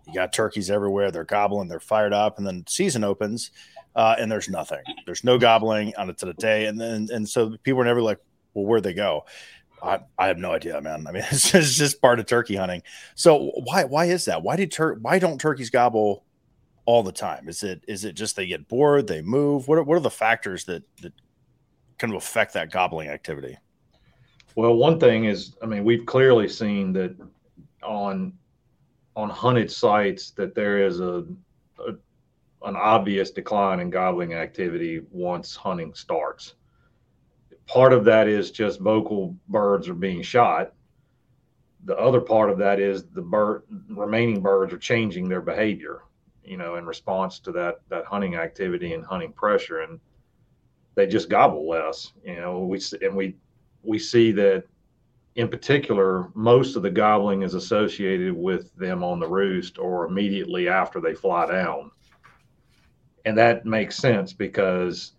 [0.08, 1.12] you got turkeys everywhere.
[1.12, 3.51] They're gobbling, they're fired up, and then season opens,
[3.95, 4.82] uh, and there's nothing.
[5.06, 8.01] There's no gobbling on it to the day, and then and so people are never
[8.01, 8.19] like,
[8.54, 9.25] well, where'd they go?
[9.84, 11.08] I, I have no idea, man.
[11.08, 12.84] I mean, it's just, it's just part of turkey hunting.
[13.15, 14.43] So why why is that?
[14.43, 16.23] Why did tur- why don't turkeys gobble
[16.86, 17.47] all the time?
[17.47, 19.67] Is it is it just they get bored, they move?
[19.67, 21.13] What are, what are the factors that that
[21.97, 23.58] kind of affect that gobbling activity?
[24.55, 27.15] Well, one thing is, I mean, we've clearly seen that
[27.83, 28.33] on
[29.15, 31.25] on hunted sites that there is a,
[31.79, 31.93] a
[32.63, 36.55] an obvious decline in gobbling activity once hunting starts.
[37.67, 40.73] Part of that is just vocal birds are being shot,
[41.85, 46.01] the other part of that is the bird remaining birds are changing their behavior,
[46.43, 49.99] you know, in response to that that hunting activity and hunting pressure, and
[50.95, 52.13] they just gobble less.
[52.23, 53.35] You know, we and we
[53.84, 54.65] we see that
[55.36, 60.67] in particular, most of the gobbling is associated with them on the roost or immediately
[60.67, 61.91] after they fly down.
[63.24, 65.13] And that makes sense because,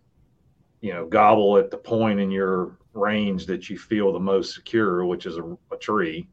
[0.80, 5.06] you know, gobble at the point in your range that you feel the most secure,
[5.06, 6.28] which is a, a tree.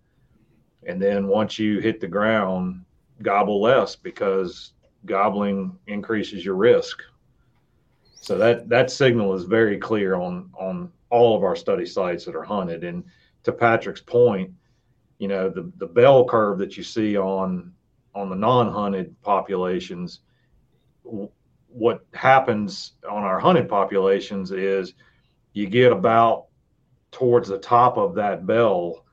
[0.86, 2.84] And then once you hit the ground,
[3.22, 4.74] gobble less because
[5.06, 7.02] gobbling increases your risk.
[8.16, 12.36] So that that signal is very clear on on all of our study sites that
[12.36, 12.84] are hunted.
[12.84, 13.04] And
[13.44, 14.52] to Patrick's point,
[15.18, 17.74] you know, the, the bell curve that you see on
[18.16, 20.22] on the non-hunted populations,
[21.68, 24.94] what happens on our hunted populations is
[25.54, 26.46] you get about
[27.12, 29.06] towards the top of that bell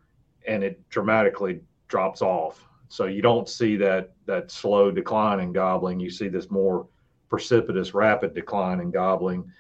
[0.47, 2.65] and it dramatically drops off.
[2.89, 6.01] So you don't see that that slow decline in gobbling.
[6.01, 6.87] You see this more
[7.29, 9.51] precipitous, rapid decline in gobbling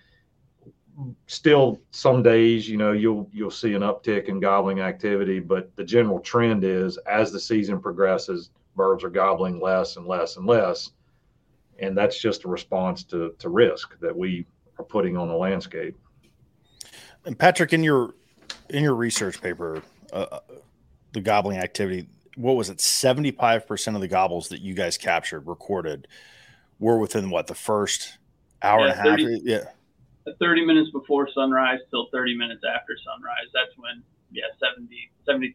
[1.26, 5.84] still some days you know you'll you'll see an uptick in gobbling activity but the
[5.84, 10.90] general trend is as the season progresses birds are gobbling less and less and less.
[11.80, 14.46] And that's just a response to to risk that we
[14.78, 15.96] are putting on the landscape.
[17.24, 18.14] And patrick in your
[18.70, 19.82] in your research paper
[20.12, 20.40] uh, uh
[21.12, 26.06] the gobbling activity what was it 75% of the gobbles that you guys captured recorded
[26.78, 28.18] were within what the first
[28.60, 29.18] hour yeah, and a half?
[29.18, 29.64] 30, yeah
[30.34, 33.48] 30 minutes before sunrise till 30 minutes after sunrise.
[33.54, 35.52] That's when, yeah, 70, 73%,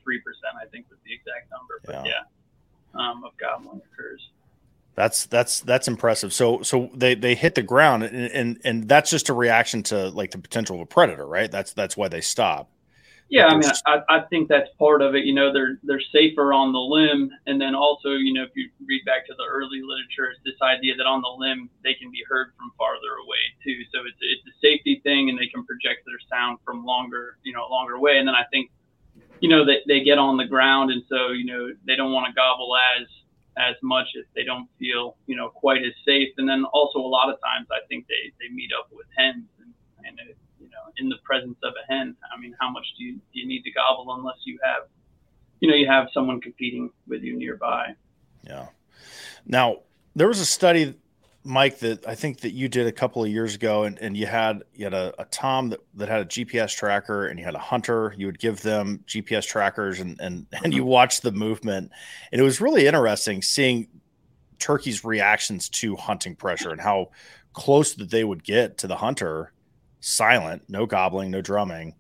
[0.62, 1.82] I think was the exact number.
[1.86, 2.24] But yeah, yeah
[2.94, 4.30] um, of gobbling occurs.
[4.94, 6.34] That's that's that's impressive.
[6.34, 10.10] So so they they hit the ground and, and and that's just a reaction to
[10.10, 11.50] like the potential of a predator, right?
[11.50, 12.70] That's that's why they stop.
[13.32, 15.24] Yeah, I mean, I, I think that's part of it.
[15.24, 18.70] You know, they're they're safer on the limb, and then also, you know, if you
[18.86, 22.12] read back to the early literature, it's this idea that on the limb they can
[22.12, 23.88] be heard from farther away too.
[23.96, 27.54] So it's it's a safety thing, and they can project their sound from longer, you
[27.54, 28.20] know, longer away.
[28.20, 28.70] And then I think,
[29.40, 32.28] you know, they they get on the ground, and so you know they don't want
[32.28, 33.08] to gobble as
[33.56, 36.36] as much if they don't feel you know quite as safe.
[36.36, 39.48] And then also a lot of times I think they they meet up with hens,
[39.56, 39.61] and, and it,
[40.98, 42.16] in the presence of a hen.
[42.36, 44.84] I mean, how much do you, do you need to gobble unless you have,
[45.60, 47.96] you know, you have someone competing with you nearby?
[48.46, 48.68] Yeah.
[49.46, 49.80] Now,
[50.16, 50.96] there was a study,
[51.44, 54.26] Mike, that I think that you did a couple of years ago, and, and you
[54.26, 57.56] had you had a, a Tom that, that had a GPS tracker, and you had
[57.56, 58.14] a hunter.
[58.18, 61.92] You would give them GPS trackers, and and and you watched the movement,
[62.32, 63.88] and it was really interesting seeing
[64.60, 67.10] turkeys' reactions to hunting pressure and how
[67.54, 69.52] close that they would get to the hunter
[70.02, 71.96] silent, no gobbling, no drumming,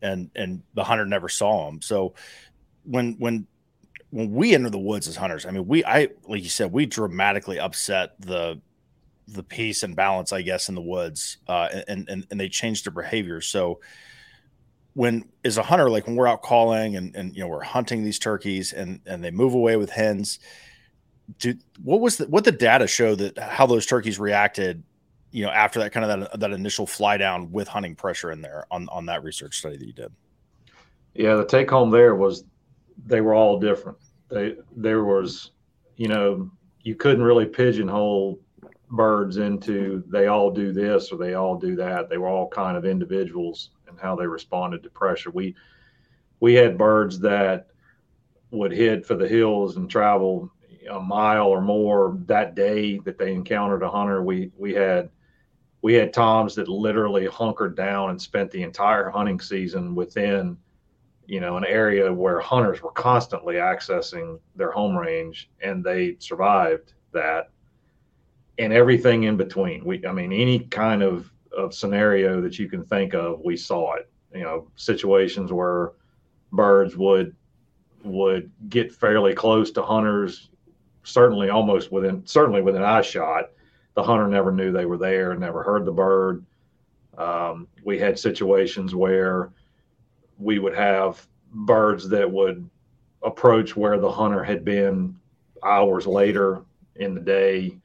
[0.00, 1.82] and and the hunter never saw them.
[1.82, 2.14] So
[2.84, 3.46] when when
[4.10, 6.86] when we enter the woods as hunters, I mean, we I like you said, we
[6.86, 8.60] dramatically upset the
[9.26, 12.86] the peace and balance, I guess, in the woods, uh, and and and they changed
[12.86, 13.40] their behavior.
[13.40, 13.80] So
[14.94, 18.04] when as a hunter, like when we're out calling and and you know we're hunting
[18.04, 20.38] these turkeys and and they move away with hens,
[21.38, 24.82] do what was the, what the data show that how those turkeys reacted
[25.30, 28.40] you know, after that kind of that, that initial fly down with hunting pressure in
[28.40, 30.12] there on, on that research study that you did?
[31.14, 32.44] Yeah, the take home there was
[33.06, 33.98] they were all different.
[34.28, 35.52] They there was,
[35.96, 36.50] you know,
[36.82, 38.40] you couldn't really pigeonhole
[38.90, 42.08] birds into they all do this or they all do that.
[42.08, 45.30] They were all kind of individuals and how they responded to pressure.
[45.30, 45.54] We
[46.40, 47.66] we had birds that
[48.50, 50.50] would head for the hills and travel
[50.90, 54.22] a mile or more that day that they encountered a hunter.
[54.22, 55.10] We we had
[55.82, 60.56] we had toms that literally hunkered down and spent the entire hunting season within
[61.26, 66.94] you know an area where hunters were constantly accessing their home range and they survived
[67.12, 67.50] that.
[68.60, 69.84] And everything in between.
[69.84, 73.94] We i mean any kind of of scenario that you can think of we saw
[73.94, 74.10] it.
[74.34, 75.92] You know situations where
[76.50, 77.36] birds would
[78.02, 80.50] would get fairly close to hunters
[81.04, 83.50] certainly almost within certainly within eye shot
[83.98, 86.46] the hunter never knew they were there never heard the bird.
[87.18, 89.50] Um, we had situations where
[90.38, 92.70] we would have birds that would
[93.24, 95.16] approach where the hunter had been
[95.64, 96.62] hours later
[96.94, 97.76] in the day,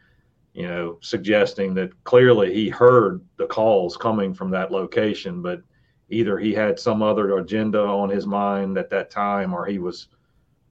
[0.54, 5.64] you know, suggesting that clearly he heard the calls coming from that location, but
[6.10, 10.10] either he had some other agenda on his mind at that time or he was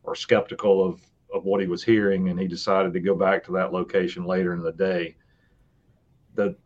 [0.04, 1.00] or skeptical of
[1.34, 4.52] of what he was hearing and he decided to go back to that location later
[4.52, 5.16] in the day
[6.34, 6.56] the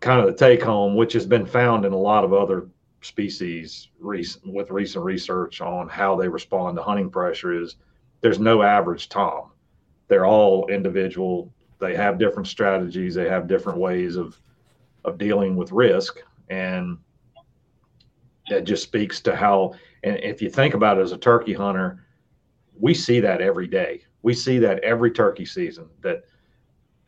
[0.00, 2.68] kind of the take home, which has been found in a lot of other
[3.00, 7.76] species recent, with recent research on how they respond to hunting pressure is
[8.20, 9.50] there's no average tom.
[10.08, 11.52] They're all individual.
[11.78, 13.14] They have different strategies.
[13.14, 14.38] They have different ways of
[15.04, 16.18] of dealing with risk,
[16.48, 16.96] and
[18.46, 19.74] it just speaks to how.
[20.02, 22.06] And if you think about it as a turkey hunter,
[22.78, 24.04] we see that every day.
[24.22, 25.88] We see that every turkey season.
[26.00, 26.24] That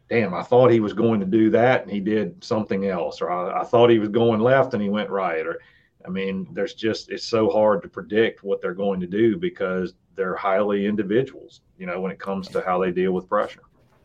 [0.08, 3.30] damn, I thought he was going to do that and he did something else, or
[3.30, 5.60] I, I, thought he was going left and he went right, or
[6.06, 9.94] I mean, there's just it's so hard to predict what they're going to do because
[10.14, 13.62] they're highly individuals, you know, when it comes to how they deal with pressure.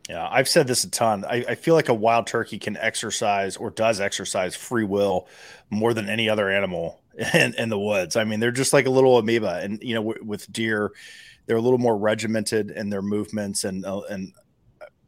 [0.10, 1.24] Yeah, I've said this a ton.
[1.26, 5.28] I, I, feel like a wild turkey can exercise or does exercise free will
[5.70, 7.00] more than any other animal
[7.34, 8.16] in, in the woods.
[8.16, 10.92] I mean, they're just like a little amoeba, and you know, w- with deer,
[11.46, 14.34] they're a little more regimented in their movements, and uh, and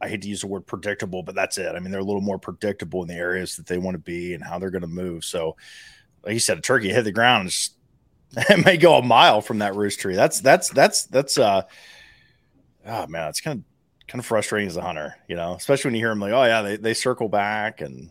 [0.04, 1.74] I hate to use the word predictable, but that's it.
[1.74, 4.34] I mean, they're a little more predictable in the areas that they want to be
[4.34, 5.24] and how they're going to move.
[5.24, 5.56] So,
[6.22, 7.56] like you said, a turkey hit the ground,
[8.36, 10.14] it may go a mile from that roost tree.
[10.14, 11.62] That's that's that's that's uh,
[12.86, 13.64] oh man, it's kind of
[14.08, 16.44] kind of frustrating as a hunter, you know, especially when you hear them like, oh
[16.44, 18.10] yeah, they, they circle back and.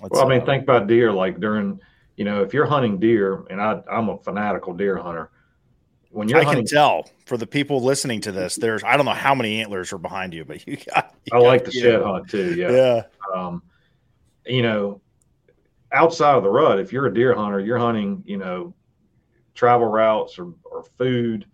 [0.00, 1.12] Well, I mean, uh, think about deer.
[1.12, 1.80] Like during,
[2.16, 5.30] you know, if you're hunting deer, and I, I'm a fanatical deer hunter.
[6.10, 8.56] When you're, I hunting, can tell for the people listening to this.
[8.56, 11.14] There's, I don't know how many antlers are behind you, but you got.
[11.24, 12.54] You I got, like the shed hunt too.
[12.54, 12.70] Yeah.
[12.70, 13.02] Yeah.
[13.34, 13.62] Um,
[14.46, 15.00] you know,
[15.92, 18.74] outside of the rut, if you're a deer hunter, you're hunting, you know,
[19.54, 21.44] travel routes or, or food,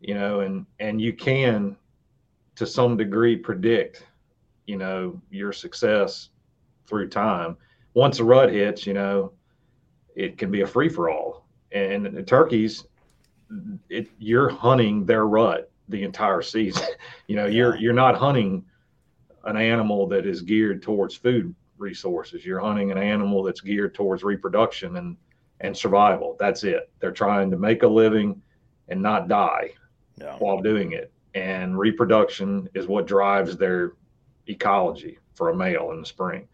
[0.00, 1.76] you know, and and you can
[2.56, 4.06] to some degree predict,
[4.66, 6.30] you know, your success
[6.86, 7.56] through time.
[7.94, 9.32] Once a rut hits, you know,
[10.14, 11.46] it can be a free for all.
[11.72, 12.84] And the turkeys,
[13.88, 16.86] it, you're hunting their rut the entire season.
[17.26, 18.64] you know, you're you're not hunting
[19.44, 22.44] an animal that is geared towards food resources.
[22.44, 25.16] You're hunting an animal that's geared towards reproduction and
[25.60, 26.36] and survival.
[26.38, 26.90] That's it.
[27.00, 28.42] They're trying to make a living
[28.88, 29.72] and not die
[30.18, 30.36] yeah.
[30.38, 33.92] while doing it and reproduction is what drives their
[34.46, 36.48] ecology for a male in the spring.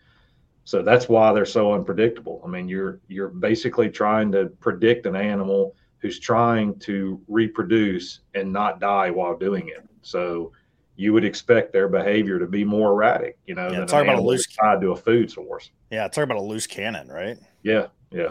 [0.65, 2.43] So that's why they're so unpredictable.
[2.45, 8.53] I mean, you're you're basically trying to predict an animal who's trying to reproduce and
[8.53, 9.89] not die while doing it.
[10.03, 10.53] So
[10.97, 14.21] you would expect their behavior to be more erratic, you know, yeah, talk about a
[14.21, 15.71] loose tied to a food source.
[15.91, 17.39] Yeah, talk about a loose cannon, right?
[17.63, 18.31] Yeah, yeah.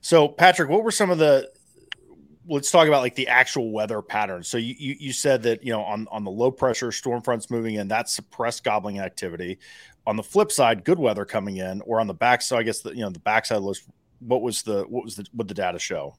[0.00, 1.50] So, Patrick, what were some of the
[2.48, 4.48] let's talk about like the actual weather patterns.
[4.48, 7.50] So you, you, you said that you know on on the low pressure storm fronts
[7.50, 9.58] moving in that suppressed gobbling activity.
[10.06, 12.40] On the flip side, good weather coming in, or on the back.
[12.40, 13.84] So I guess the you know the backside list.
[14.20, 16.16] What was the what was the what the data show?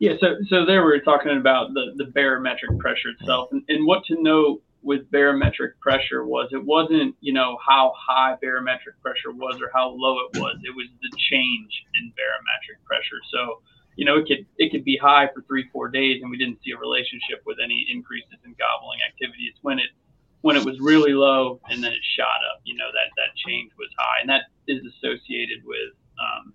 [0.00, 3.86] Yeah, so so there we are talking about the the barometric pressure itself, and, and
[3.86, 9.30] what to know with barometric pressure was it wasn't you know how high barometric pressure
[9.30, 10.56] was or how low it was.
[10.64, 13.20] It was the change in barometric pressure.
[13.30, 13.60] So
[13.96, 16.60] you know, it could it could be high for three four days, and we didn't
[16.64, 19.52] see a relationship with any increases in gobbling activity.
[19.52, 19.90] It's when it
[20.40, 22.64] when it was really low and then it shot up.
[22.64, 26.54] You know that that change was high, and that is associated with um,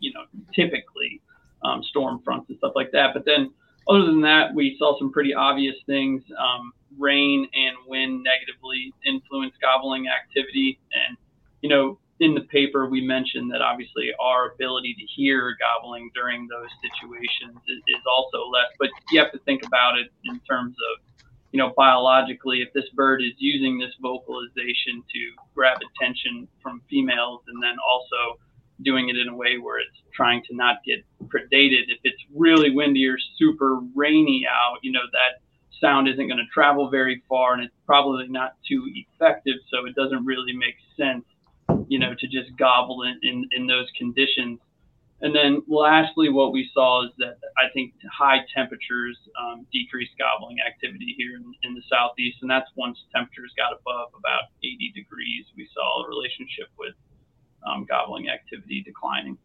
[0.00, 1.22] you know typically
[1.62, 3.14] um, storm fronts and stuff like that.
[3.14, 3.50] But then
[3.88, 6.22] other than that, we saw some pretty obvious things.
[6.38, 11.16] Um, rain and wind negatively influence gobbling activity, and
[11.62, 16.46] you know in the paper, we mentioned that obviously our ability to hear gobbling during
[16.46, 18.68] those situations is, is, also less.
[18.78, 22.88] But you have to think about it in terms of, you know, biologically, if this
[22.90, 25.20] bird is using this vocalization to
[25.54, 28.38] grab attention from females and then also
[28.82, 32.70] doing it in a way where it's trying to not get predated, if it's really
[32.70, 35.40] windy or super rainy out, you know, that
[35.80, 39.56] sound isn't going to travel very far and it's probably not too effective.
[39.70, 41.24] So it doesn't really make sense
[41.90, 44.60] you know, to just gobble in, in, in those conditions.
[45.20, 50.56] And then lastly, what we saw is that I think high temperatures um, decreased gobbling
[50.64, 55.44] activity here in, in, the southeast, and that's once temperatures got above about 80 degrees,
[55.56, 56.94] we saw a relationship with
[57.66, 59.38] um, gobbling activity declining.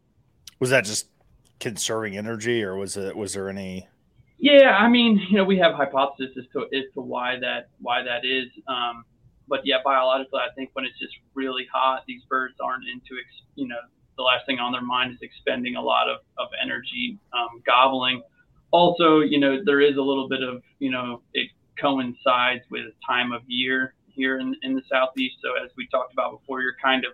[0.59, 1.07] Was that just
[1.59, 3.87] conserving energy, or was it was there any?
[4.37, 8.03] Yeah, I mean, you know, we have hypotheses as to as to why that why
[8.03, 8.47] that is.
[8.67, 9.05] Um,
[9.47, 13.15] but yeah, biologically, I think when it's just really hot, these birds aren't into,
[13.55, 13.77] you know,
[14.17, 18.23] the last thing on their mind is expending a lot of, of energy um, gobbling.
[18.71, 21.49] Also, you know, there is a little bit of, you know, it
[21.79, 25.35] coincides with time of year here in, in the southeast.
[25.43, 27.11] So as we talked about before, you're kind of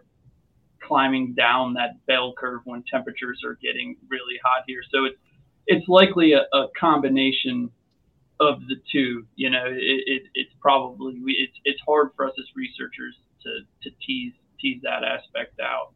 [0.86, 4.82] climbing down that bell curve when temperatures are getting really hot here.
[4.92, 5.18] So it's
[5.68, 7.70] it's likely a, a combination
[8.40, 9.26] of the two.
[9.36, 13.96] You know, it, it, it's probably it's it's hard for us as researchers to, to
[14.06, 15.94] tease tease that aspect out.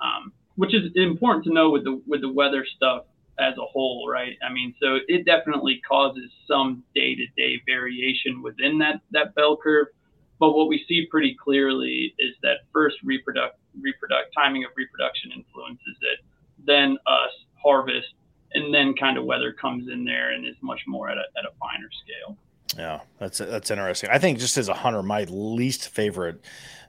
[0.00, 3.04] Um, which is important to know with the with the weather stuff
[3.38, 4.36] as a whole, right?
[4.48, 9.56] I mean, so it definitely causes some day to day variation within that that bell
[9.56, 9.88] curve.
[10.40, 15.96] But what we see pretty clearly is that first reproduct reproduct timing of reproduction influences
[16.00, 16.20] it,
[16.64, 17.30] then us
[17.62, 18.08] harvest,
[18.52, 21.44] and then kind of weather comes in there and is much more at a, at
[21.44, 22.36] a finer scale.
[22.76, 24.10] Yeah, that's that's interesting.
[24.10, 26.44] I think just as a hunter, my least favorite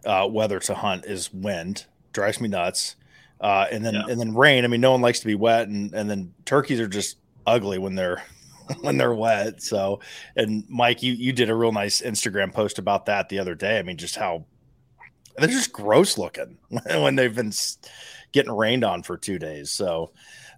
[0.06, 1.86] uh, weather to hunt is wind.
[2.14, 2.96] Drives me nuts.
[3.40, 4.06] Uh, and then yeah.
[4.10, 4.64] and then rain.
[4.64, 7.78] I mean, no one likes to be wet, and and then turkeys are just ugly
[7.78, 8.24] when they're
[8.82, 9.62] when they're wet.
[9.62, 10.00] So,
[10.36, 13.80] and Mike, you you did a real nice Instagram post about that the other day.
[13.80, 14.46] I mean, just how
[15.38, 17.52] they're just gross looking when they've been
[18.32, 19.72] getting rained on for two days.
[19.72, 20.12] So,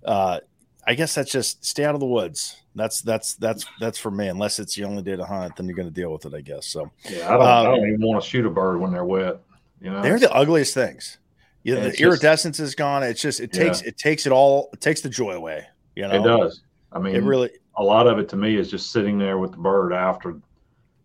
[0.05, 0.39] uh,
[0.85, 2.61] I guess that's just stay out of the woods.
[2.75, 4.27] That's that's that's that's for me.
[4.27, 6.41] Unless it's the only day to hunt, then you're going to deal with it, I
[6.41, 6.67] guess.
[6.67, 9.03] So yeah, I don't, um, I don't even want to shoot a bird when they're
[9.03, 9.41] wet.
[9.81, 11.17] You know, they're the ugliest things.
[11.63, 13.03] Yeah, the just, iridescence is gone.
[13.03, 13.89] It's just it takes yeah.
[13.89, 14.69] it takes it all.
[14.71, 15.67] It takes the joy away.
[15.95, 16.61] You know, it does.
[16.93, 19.51] I mean, it really a lot of it to me is just sitting there with
[19.51, 20.39] the bird after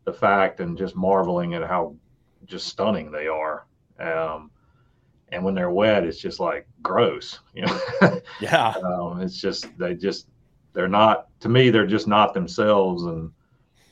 [0.04, 1.94] the fact and just marveling at how
[2.46, 3.66] just stunning they are.
[4.00, 4.50] Um,
[5.28, 7.38] and when they're wet, it's just like gross.
[7.54, 7.80] You know,
[8.40, 8.74] yeah.
[8.84, 10.28] um, it's just they just
[10.72, 11.70] they're not to me.
[11.70, 13.04] They're just not themselves.
[13.04, 13.30] And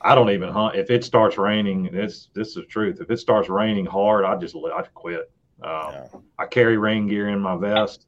[0.01, 1.91] I don't even hunt if it starts raining.
[1.93, 3.01] This this is the truth.
[3.01, 5.31] If it starts raining hard, I just I quit.
[5.63, 6.07] Um, yeah.
[6.39, 8.07] I carry rain gear in my vest,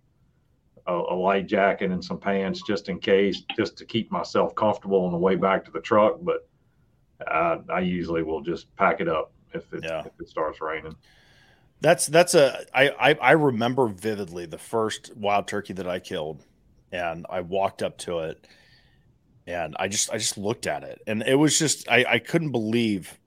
[0.87, 5.05] a, a, light jacket, and some pants just in case, just to keep myself comfortable
[5.05, 6.19] on the way back to the truck.
[6.23, 6.49] But
[7.27, 10.01] I, I usually will just pack it up if it yeah.
[10.01, 10.97] if it starts raining.
[11.81, 16.45] That's that's a I, I I remember vividly the first wild turkey that I killed,
[16.91, 18.47] and I walked up to it,
[19.47, 22.53] and I just I just looked at it, and it was just I I couldn't
[22.53, 23.19] believe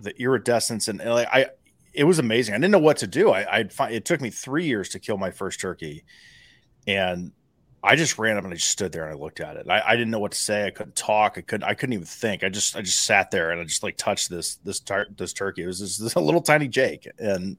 [0.00, 1.46] the iridescence and, and like I
[1.94, 2.54] it was amazing.
[2.54, 3.30] I didn't know what to do.
[3.30, 6.04] I, I'd find it took me three years to kill my first turkey,
[6.86, 7.32] and
[7.82, 9.66] I just ran up and I just stood there and I looked at it.
[9.68, 10.66] I, I, didn't know what to say.
[10.66, 11.34] I couldn't talk.
[11.36, 11.68] I couldn't.
[11.68, 12.42] I couldn't even think.
[12.42, 15.34] I just I just sat there and I just like touched this this tar- this
[15.34, 15.64] turkey.
[15.64, 17.58] It was this, this, a little tiny Jake, and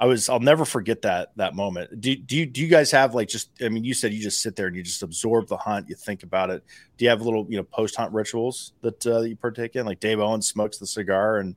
[0.00, 2.00] I was I'll never forget that that moment.
[2.00, 3.50] Do do you do you guys have like just?
[3.60, 5.88] I mean, you said you just sit there and you just absorb the hunt.
[5.88, 6.64] You think about it.
[6.96, 9.86] Do you have little you know post hunt rituals that uh, you partake in?
[9.86, 11.54] Like Dave Owen smokes the cigar and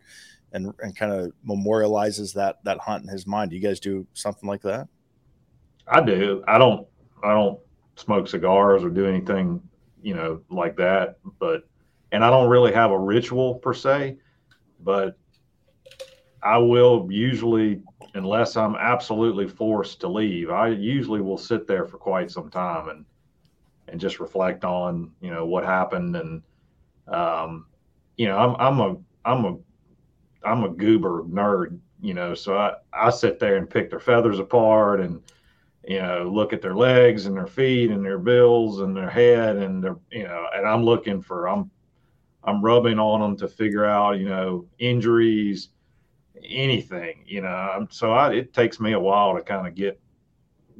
[0.53, 3.49] and and kind of memorializes that that hunt in his mind.
[3.49, 4.88] Do you guys do something like that?
[5.88, 6.43] I do.
[6.47, 6.88] I don't.
[7.26, 7.59] I don't
[7.95, 9.61] smoke cigars or do anything,
[10.01, 11.17] you know, like that.
[11.39, 11.67] But
[12.11, 14.17] and I don't really have a ritual per se,
[14.82, 15.17] but
[16.43, 17.82] I will usually,
[18.13, 22.89] unless I'm absolutely forced to leave, I usually will sit there for quite some time
[22.89, 23.05] and
[23.88, 26.41] and just reflect on you know what happened and
[27.07, 27.65] um,
[28.17, 29.57] you know I'm I'm a I'm a
[30.43, 34.38] I'm a goober nerd, you know, so I, I sit there and pick their feathers
[34.38, 35.21] apart and,
[35.88, 39.58] you know, look at their legs and their feet and their bills and their head
[39.58, 41.70] and their, you know, and I'm looking for, I'm,
[42.44, 45.70] I'm rubbing on them to figure out, you know, injuries,
[46.44, 47.88] anything, you know.
[47.92, 50.00] So I, it takes me a while to kind of get,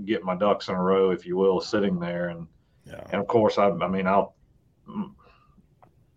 [0.06, 2.30] get my ducks in a row, if you will, sitting there.
[2.30, 2.48] And,
[2.86, 3.04] yeah.
[3.12, 4.36] and of course, I, I mean, I'll,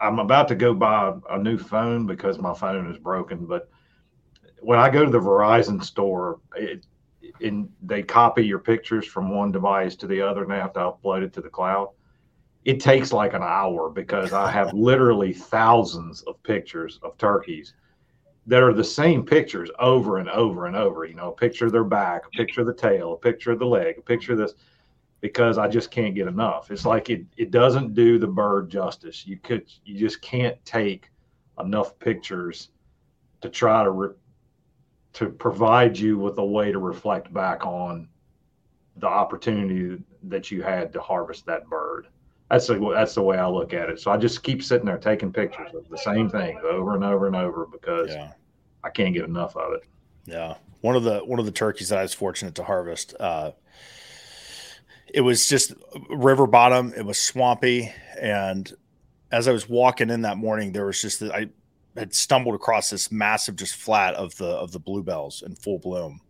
[0.01, 3.47] I'm about to go buy a new phone because my phone is broken.
[3.47, 3.69] But
[4.61, 6.87] when I go to the Verizon store, it,
[7.41, 10.81] and they copy your pictures from one device to the other, and they have to
[10.81, 11.91] upload it to the cloud.
[12.65, 17.75] It takes like an hour because I have literally thousands of pictures of turkeys
[18.47, 21.05] that are the same pictures over and over and over.
[21.05, 23.59] You know, a picture of their back, a picture of the tail, a picture of
[23.59, 24.55] the leg, a picture of this
[25.21, 26.71] because I just can't get enough.
[26.71, 29.27] It's like it it doesn't do the bird justice.
[29.27, 31.11] You could you just can't take
[31.59, 32.71] enough pictures
[33.41, 34.09] to try to re,
[35.19, 38.07] to provide you with a way to reflect back on
[38.99, 42.07] the opportunity that you had to harvest that bird.
[42.49, 43.99] That's the that's the way I look at it.
[43.99, 47.27] So I just keep sitting there taking pictures of the same thing over and over
[47.27, 48.31] and over because yeah.
[48.85, 49.83] I can't get enough of it.
[50.25, 53.17] Yeah, one of the one of the turkeys that I was fortunate to harvest.
[53.19, 53.51] Uh,
[55.13, 55.73] it was just
[56.11, 56.95] river bottom.
[56.97, 58.73] It was swampy, and
[59.33, 61.49] as I was walking in that morning, there was just I
[61.99, 66.21] had stumbled across this massive just flat of the of the bluebells in full bloom,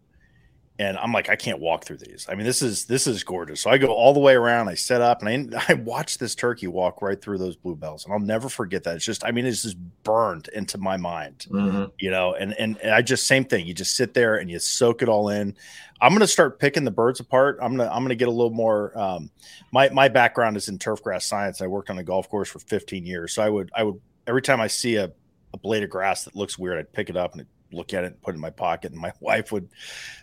[0.81, 2.27] and I'm like, I can't walk through these.
[2.29, 3.61] I mean, this is this is gorgeous.
[3.61, 4.69] So I go all the way around.
[4.69, 8.15] I set up and I I watched this turkey walk right through those bluebells, and
[8.15, 8.97] I'll never forget that.
[8.97, 11.87] It's just, I mean, it's just burned into my mind, mm-hmm.
[11.99, 12.35] you know.
[12.35, 13.67] And, and and I just same thing.
[13.67, 15.57] You just sit there and you soak it all in.
[16.01, 17.59] I'm gonna start picking the birds apart.
[17.61, 18.97] I'm gonna I'm gonna get a little more.
[18.97, 19.31] Um,
[19.73, 21.61] my my background is in turf grass science.
[21.61, 24.43] I worked on a golf course for 15 years, so I would I would every
[24.43, 25.11] time I see a
[25.53, 28.09] a blade of grass that looks weird, I'd pick it up and look at it
[28.09, 28.93] and put it in my pocket.
[28.93, 29.69] And my wife would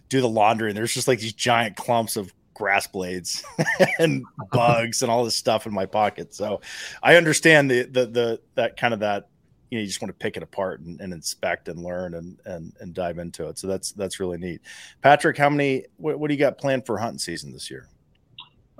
[0.09, 3.43] do the laundry, and there's just like these giant clumps of grass blades
[3.99, 6.33] and bugs and all this stuff in my pocket.
[6.33, 6.61] So
[7.03, 9.29] I understand the the the that kind of that
[9.69, 12.39] you know you just want to pick it apart and, and inspect and learn and
[12.45, 13.59] and and dive into it.
[13.59, 14.61] So that's that's really neat.
[15.01, 17.87] Patrick, how many what, what do you got planned for hunting season this year?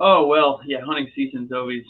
[0.00, 1.84] Oh well, yeah, hunting season's always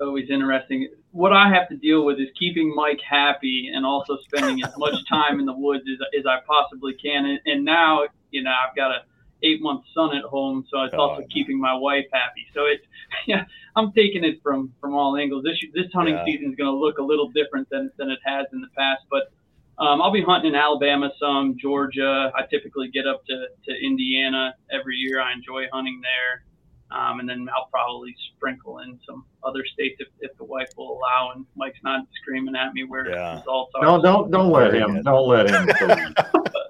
[0.00, 0.88] always interesting.
[1.12, 4.94] What I have to deal with is keeping Mike happy and also spending as much
[5.08, 7.26] time in the woods as, as I possibly can.
[7.26, 9.02] And, and now, you know, I've got a
[9.42, 12.46] eight month son at home, so it's oh, also keeping my wife happy.
[12.54, 12.84] So it's
[13.26, 13.44] yeah,
[13.76, 15.44] I'm taking it from from all angles.
[15.44, 16.24] This this hunting yeah.
[16.24, 19.02] season is going to look a little different than than it has in the past,
[19.10, 19.32] but.
[19.78, 22.30] Um, I'll be hunting in Alabama some, Georgia.
[22.36, 25.20] I typically get up to, to Indiana every year.
[25.20, 26.44] I enjoy hunting there.
[26.92, 30.98] Um, and then I'll probably sprinkle in some other states if, if the wife will
[30.98, 31.32] allow.
[31.34, 33.38] And Mike's not screaming at me where yeah.
[33.38, 33.82] results are.
[33.82, 35.02] No, don't don't let him.
[35.02, 35.68] Don't let him.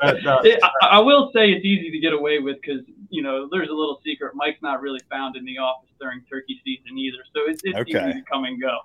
[0.03, 3.73] I, I, will say it's easy to get away with because you know there's a
[3.73, 4.33] little secret.
[4.35, 8.11] Mike's not really found in the office during turkey season either, so it's, it's okay.
[8.11, 8.79] easy to come and go.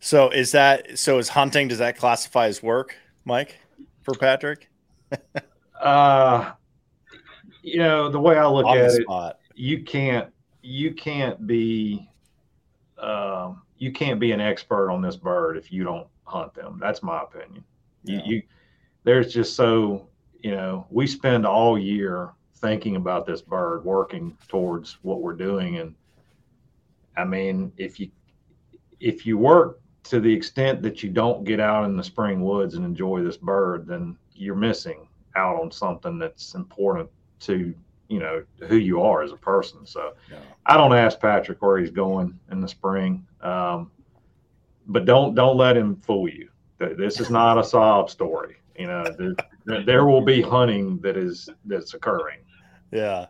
[0.00, 1.18] So is that so?
[1.18, 3.58] Is hunting does that classify as work, Mike,
[4.02, 4.68] for Patrick?
[5.80, 6.52] uh,
[7.62, 9.38] you know the way I look On at it, spot.
[9.54, 10.32] you can't
[10.68, 12.10] you can't be
[12.98, 16.78] uh, you can't be an expert on this bird if you don't hunt them.
[16.80, 17.64] That's my opinion.
[18.04, 18.20] Yeah.
[18.24, 18.42] You, you
[19.04, 20.08] there's just so
[20.40, 25.78] you know we spend all year thinking about this bird, working towards what we're doing,
[25.78, 25.94] and
[27.16, 28.10] I mean if you
[29.00, 32.74] if you work to the extent that you don't get out in the spring woods
[32.74, 37.08] and enjoy this bird, then you're missing out on something that's important
[37.40, 37.74] to
[38.08, 39.86] you know who you are as a person.
[39.86, 40.38] So yeah.
[40.66, 43.90] I don't ask Patrick where he's going in the spring, um,
[44.86, 46.48] but don't don't let him fool you.
[46.78, 48.56] This is not a sob story.
[48.78, 49.04] You know,
[49.64, 52.38] there, there will be hunting that is that's occurring.
[52.92, 53.26] Yeah.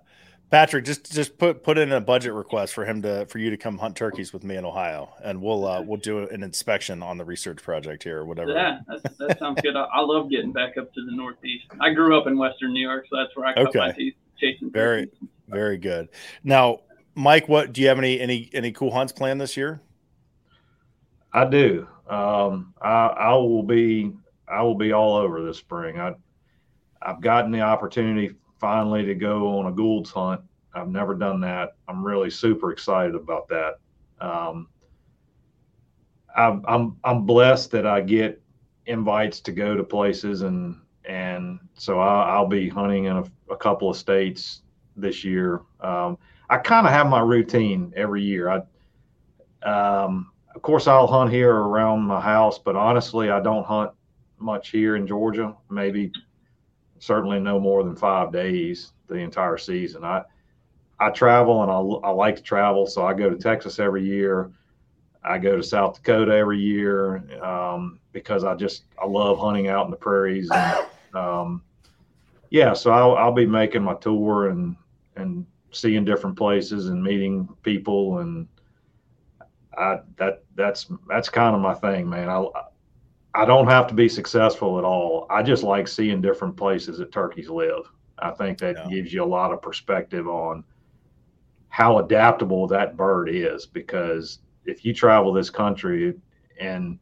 [0.51, 3.59] Patrick, just just put put in a budget request for him to for you to
[3.59, 7.19] come hunt turkeys with me in Ohio, and we'll uh, we'll do an inspection on
[7.19, 8.53] the research project here or whatever.
[8.53, 8.79] Yeah,
[9.19, 9.77] that sounds good.
[9.77, 11.67] I, I, love getting back up to the Northeast.
[11.81, 13.79] I grew up in Western New York, so that's where I cut okay.
[13.79, 14.71] my teeth chasing.
[14.71, 15.11] Very,
[15.49, 16.09] very good.
[16.45, 16.81] Now,
[17.15, 19.81] Mike, what do you have any any any cool hunts planned this year?
[21.33, 21.87] I do.
[22.09, 24.13] Um, I, I will be
[24.49, 25.99] I will be all over this spring.
[25.99, 26.15] I
[27.03, 30.41] I've gotten the opportunity finally to go on a Gould's hunt.
[30.75, 31.77] I've never done that.
[31.89, 33.79] I'm really super excited about that.
[34.21, 34.69] Um,
[36.37, 38.41] I'm, I'm I'm blessed that I get
[38.87, 43.57] invites to go to places and and so I'll, I'll be hunting in a, a,
[43.57, 44.61] couple of states
[44.95, 45.63] this year.
[45.81, 46.19] Um,
[46.51, 48.51] I kind of have my routine every year.
[48.51, 53.91] I, um, of course, I'll hunt here around my house, but honestly, I don't hunt
[54.39, 55.57] much here in Georgia.
[55.71, 56.13] Maybe,
[56.99, 60.05] certainly, no more than five days the entire season.
[60.05, 60.23] I
[61.01, 64.51] I travel and I, I like to travel, so I go to Texas every year.
[65.25, 69.85] I go to South Dakota every year um, because I just I love hunting out
[69.85, 70.51] in the prairies.
[70.51, 70.87] And,
[71.19, 71.63] um,
[72.51, 74.77] yeah, so I'll, I'll be making my tour and
[75.17, 78.49] and seeing different places and meeting people and
[79.77, 82.29] I that that's that's kind of my thing, man.
[82.29, 82.45] I
[83.35, 85.27] I don't have to be successful at all.
[85.31, 87.91] I just like seeing different places that turkeys live.
[88.19, 88.89] I think that yeah.
[88.89, 90.65] gives you a lot of perspective on
[91.69, 96.15] how adaptable that bird is because if you travel this country
[96.61, 96.99] and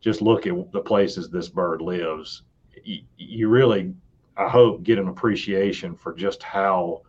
[0.00, 2.42] just look at the places this bird lives,
[2.84, 3.94] you, really,
[4.36, 7.02] I hope, get an appreciation for just how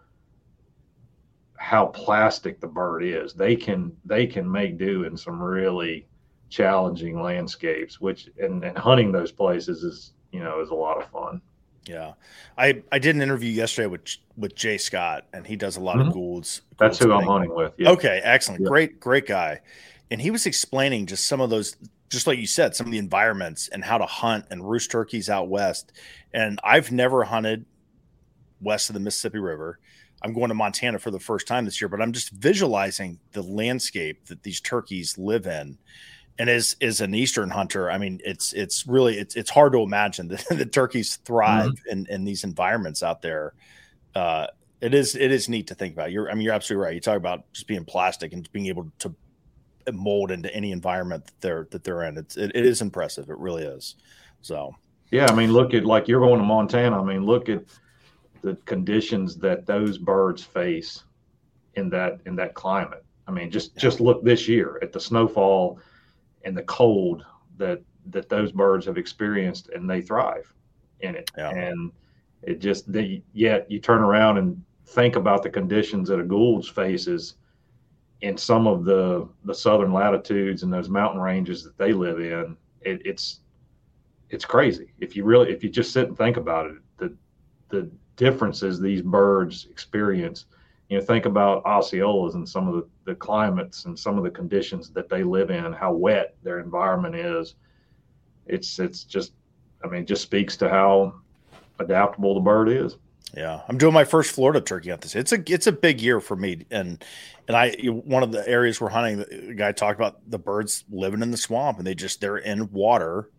[1.57, 3.33] how plastic the bird is.
[3.33, 6.07] They can they can make do in some really
[6.49, 11.09] challenging landscapes, which and, and hunting those places is you know is a lot of
[11.09, 11.41] fun.
[11.85, 12.13] Yeah,
[12.57, 15.97] I I did an interview yesterday with with Jay Scott, and he does a lot
[15.97, 16.07] mm-hmm.
[16.07, 16.61] of Goulds.
[16.77, 17.73] That's who I'm hunting with.
[17.77, 17.91] Yeah.
[17.91, 18.67] Okay, excellent, yeah.
[18.67, 19.61] great, great guy.
[20.11, 21.75] And he was explaining just some of those
[22.09, 25.29] just like you said, some of the environments and how to hunt and roost turkeys
[25.29, 25.91] out west.
[26.33, 27.65] And I've never hunted
[28.61, 29.79] west of the Mississippi River.
[30.21, 33.43] I'm going to Montana for the first time this year, but I'm just visualizing the
[33.43, 35.77] landscape that these turkeys live in.
[36.37, 39.79] And as as an eastern hunter, I mean, it's it's really it's it's hard to
[39.79, 41.89] imagine that the turkeys thrive mm-hmm.
[41.91, 43.53] in in these environments out there.
[44.15, 44.47] Uh,
[44.81, 46.11] it is it is neat to think about.
[46.11, 46.95] You're I mean, you're absolutely right.
[46.95, 49.13] You talk about just being plastic and being able to
[49.91, 52.17] mold into any environment that they're that they're in.
[52.17, 53.29] It's it, it is impressive.
[53.29, 53.95] It really is.
[54.41, 54.75] So
[55.11, 57.01] yeah, I mean, look at like you're going to Montana.
[57.01, 57.63] I mean, look at
[58.41, 61.03] the conditions that those birds face
[61.75, 63.03] in that in that climate.
[63.27, 65.79] I mean, just just look this year at the snowfall
[66.43, 67.25] and the cold
[67.57, 70.51] that that those birds have experienced, and they thrive
[71.01, 71.31] in it.
[71.37, 71.49] Yeah.
[71.49, 71.91] And
[72.43, 76.67] it just they, yet you turn around and think about the conditions that a Gould's
[76.67, 77.35] faces
[78.21, 82.57] in some of the the southern latitudes and those mountain ranges that they live in,
[82.81, 83.39] it, it's
[84.29, 84.93] it's crazy.
[84.99, 87.15] If you really if you just sit and think about it, the
[87.69, 90.45] the differences these birds experience.
[90.89, 94.31] You know, think about Osceolas and some of the, the climates and some of the
[94.31, 97.55] conditions that they live in, how wet their environment is.
[98.47, 99.33] It's it's just
[99.83, 101.13] I mean, just speaks to how
[101.79, 102.97] adaptable the bird is.
[103.35, 105.15] Yeah, I'm doing my first Florida turkey hunt this.
[105.15, 107.03] It's a it's a big year for me, and
[107.49, 109.17] and I one of the areas we're hunting.
[109.17, 112.71] The guy talked about the birds living in the swamp, and they just they're in
[112.71, 113.31] water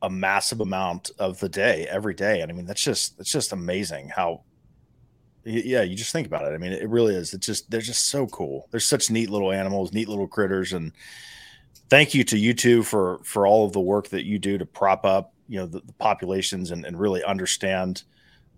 [0.00, 2.40] a massive amount of the day every day.
[2.40, 4.42] And I mean, that's just it's just amazing how.
[5.44, 6.54] Yeah, you just think about it.
[6.54, 7.34] I mean, it really is.
[7.34, 8.68] It's just they're just so cool.
[8.70, 10.92] They're such neat little animals, neat little critters, and
[11.90, 14.64] thank you to you two for for all of the work that you do to
[14.64, 18.04] prop up you know the, the populations and, and really understand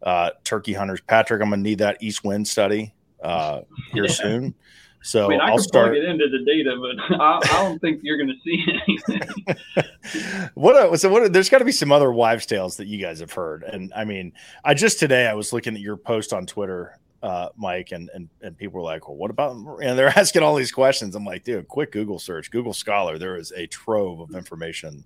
[0.05, 1.01] uh, turkey hunters.
[1.01, 3.63] Patrick, I'm gonna need that east wind study uh,
[3.93, 4.13] here yeah.
[4.13, 4.55] soon.
[5.03, 8.01] So I mean, I will start it into the data, but I, I don't think
[8.03, 10.51] you're going to see anything.
[10.55, 10.95] what?
[10.95, 11.33] A, so what?
[11.33, 14.05] There's got to be some other wives' tales that you guys have heard, and I
[14.05, 14.33] mean,
[14.65, 18.29] I just today I was looking at your post on Twitter, uh, Mike, and and
[18.43, 21.17] and people were like, "Well, what about?" And they're asking all these questions.
[21.17, 23.19] I'm like, dude, quick Google search, Google Scholar.
[23.19, 25.05] There is a trove of information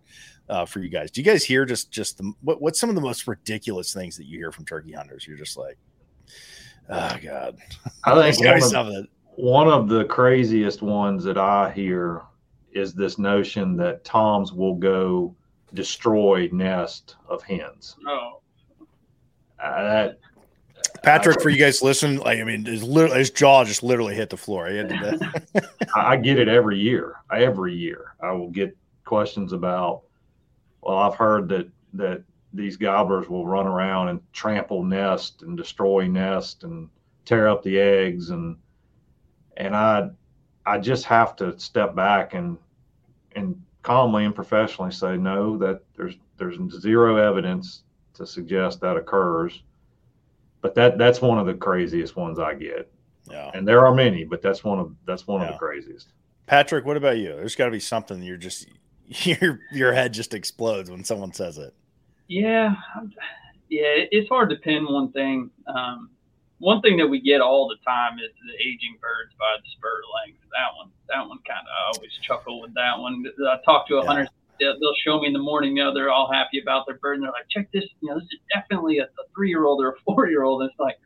[0.48, 1.10] uh, for you guys.
[1.10, 4.16] Do you guys hear just just the, what, what's some of the most ridiculous things
[4.18, 5.26] that you hear from turkey hunters?
[5.26, 5.78] You're just like,
[6.90, 7.56] oh god,
[8.04, 9.08] I think one of, something.
[9.36, 12.22] one of the craziest ones that I hear
[12.72, 15.34] is this notion that toms will go
[15.74, 17.96] destroy nest of hens.
[18.06, 18.40] Oh,
[19.62, 20.18] uh, that
[21.02, 24.36] Patrick, for you guys listen, like I mean, his, his jaw just literally hit the
[24.36, 24.66] floor.
[25.96, 27.16] I get it every year.
[27.32, 30.02] Every year, I will get questions about
[30.82, 32.22] well, I've heard that that
[32.56, 36.88] these gobblers will run around and trample nest and destroy nest and
[37.24, 38.30] tear up the eggs.
[38.30, 38.56] And
[39.56, 40.10] and I
[40.64, 42.58] I just have to step back and
[43.34, 47.82] and calmly and professionally say no that there's there's zero evidence
[48.14, 49.62] to suggest that occurs.
[50.60, 52.90] But that that's one of the craziest ones I get.
[53.30, 53.50] Yeah.
[53.54, 55.48] And there are many but that's one of that's one yeah.
[55.48, 56.12] of the craziest.
[56.46, 57.34] Patrick what about you?
[57.36, 58.66] There's got to be something you're just
[59.08, 61.74] your your head just explodes when someone says it.
[62.28, 62.74] Yeah,
[63.68, 65.50] yeah, it's hard to pin one thing.
[65.66, 66.10] Um,
[66.58, 70.00] one thing that we get all the time is the aging birds by the spur
[70.24, 70.40] length.
[70.52, 73.24] That one, that one kind of I always chuckle with that one.
[73.46, 74.06] I talk to a yeah.
[74.06, 74.28] hunter.
[74.58, 75.76] They'll, they'll show me in the morning.
[75.76, 77.84] You know, they're all happy about their bird, and they're like, "Check this.
[78.00, 80.96] You know, this is definitely a, a three-year-old or a four-year-old." And it's like,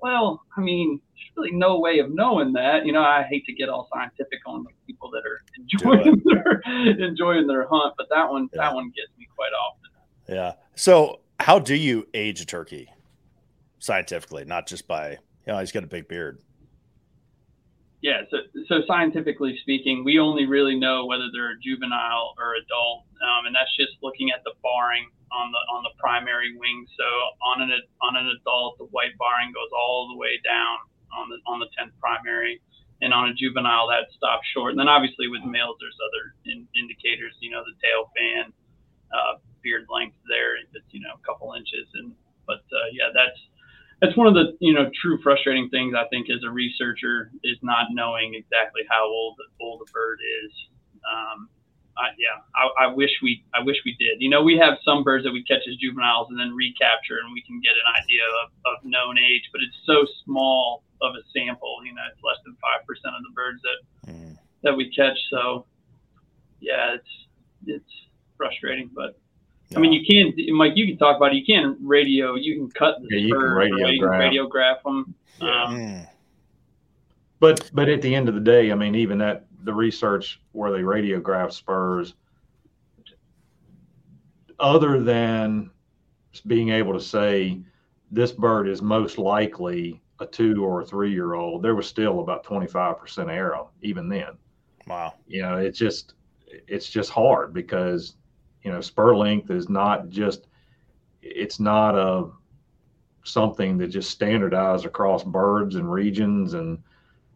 [0.00, 2.86] well, I mean, there's really no way of knowing that.
[2.86, 6.62] You know, I hate to get all scientific on the people that are enjoying their
[7.06, 8.62] enjoying their hunt, but that one yeah.
[8.62, 9.90] that one gets me quite often.
[10.28, 10.52] Yeah.
[10.74, 12.90] So, how do you age a turkey
[13.78, 16.38] scientifically, not just by you know he's got a big beard?
[18.02, 23.08] Yeah, so, so scientifically speaking, we only really know whether they're a juvenile or adult,
[23.18, 26.86] um, and that's just looking at the barring on the on the primary wing.
[26.94, 27.06] So
[27.42, 27.72] on an
[28.02, 30.78] on an adult, the white barring goes all the way down
[31.18, 32.60] on the on the tenth primary,
[33.00, 34.76] and on a juvenile that stops short.
[34.76, 37.34] And then obviously with males, there's other in, indicators.
[37.40, 38.52] You know, the tail fan,
[39.12, 41.86] uh, beard length there, if it's you know a couple inches.
[41.94, 42.12] And
[42.46, 43.38] but uh, yeah, that's
[44.00, 47.56] that's one of the you know true frustrating things I think as a researcher is
[47.62, 50.52] not knowing exactly how old old a bird is.
[51.06, 51.48] Um,
[51.96, 54.20] I, yeah, I, I, wish we I wish we did.
[54.20, 57.32] You know, we have some birds that we catch as juveniles and then recapture, and
[57.32, 61.24] we can get an idea of, of known age, but it's so small of a
[61.32, 61.80] sample.
[61.84, 64.36] You know, it's less than five percent of the birds that mm.
[64.62, 65.16] that we catch.
[65.30, 65.64] So,
[66.60, 67.14] yeah, it's
[67.64, 67.94] it's
[68.36, 69.18] frustrating, but
[69.74, 70.72] I mean, you can, Mike.
[70.76, 71.36] You can talk about it.
[71.36, 72.34] You can radio.
[72.36, 74.50] You can cut the yeah, spurs, you can radiograph.
[74.50, 75.14] radiograph them.
[75.40, 75.64] Yeah.
[75.64, 76.06] Um,
[77.40, 80.70] but but at the end of the day, I mean, even that the research where
[80.70, 82.14] they radiograph spurs,
[84.60, 85.70] other than
[86.46, 87.60] being able to say
[88.10, 92.20] this bird is most likely a two or a three year old, there was still
[92.20, 94.38] about twenty five percent error even then.
[94.86, 95.14] Wow.
[95.26, 96.14] You know, it's just
[96.46, 98.14] it's just hard because
[98.66, 100.48] you know, spur length is not just
[101.22, 102.28] it's not a
[103.22, 106.82] something that just standardized across birds and regions and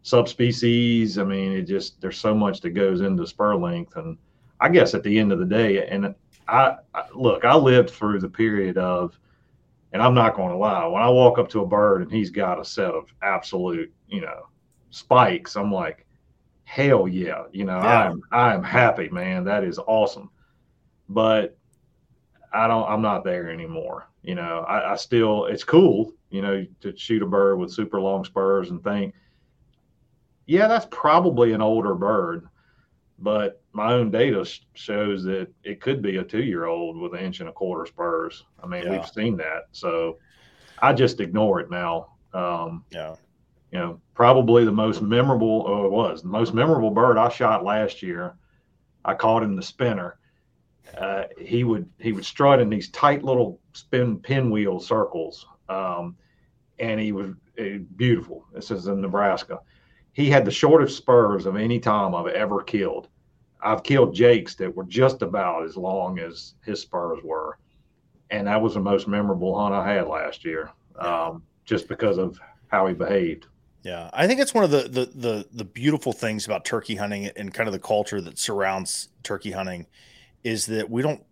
[0.03, 1.19] subspecies.
[1.19, 4.19] I mean, it just there's so much that goes into spur length, and
[4.61, 6.17] I guess at the end of the day, and
[6.49, 9.17] I, I look, I lived through the period of,
[9.93, 12.31] and I'm not going to lie, when I walk up to a bird and he's
[12.31, 14.49] got a set of absolute, you know,
[14.91, 16.07] spikes, I'm like,
[16.65, 18.11] hell yeah, you know, yeah.
[18.11, 19.45] I'm I am happy, man.
[19.45, 20.29] That is awesome
[21.11, 21.59] but
[22.53, 24.09] I don't, I'm not there anymore.
[24.23, 28.01] You know, I, I still, it's cool you know, to shoot a bird with super
[28.01, 29.15] long spurs and think,
[30.47, 32.49] yeah, that's probably an older bird,
[33.19, 37.21] but my own data shows that it could be a two year old with an
[37.21, 38.45] inch and a quarter spurs.
[38.63, 38.93] I mean, yeah.
[38.93, 39.65] we've seen that.
[39.73, 40.19] So
[40.81, 42.15] I just ignore it now.
[42.33, 43.17] Um, yeah.
[43.73, 47.65] You know, probably the most memorable, oh, it was the most memorable bird I shot
[47.65, 48.35] last year.
[49.05, 50.19] I caught him the spinner.
[50.99, 56.17] Uh, he would he would strut in these tight little spin pinwheel circles, um,
[56.79, 58.45] and he was uh, beautiful.
[58.53, 59.61] This is in Nebraska.
[60.13, 63.09] He had the shortest spurs of any tom I've ever killed.
[63.63, 67.59] I've killed jakes that were just about as long as his spurs were,
[68.31, 72.39] and that was the most memorable hunt I had last year, um, just because of
[72.69, 73.47] how he behaved.
[73.83, 77.27] Yeah, I think it's one of the, the the the beautiful things about turkey hunting
[77.37, 79.87] and kind of the culture that surrounds turkey hunting
[80.45, 81.23] is that we don't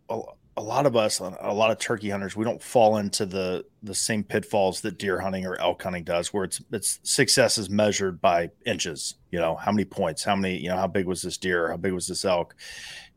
[0.59, 3.95] a lot of us a lot of turkey hunters we don't fall into the the
[3.95, 8.21] same pitfalls that deer hunting or elk hunting does where it's it's success is measured
[8.21, 11.39] by inches you know how many points how many you know how big was this
[11.39, 12.57] deer how big was this elk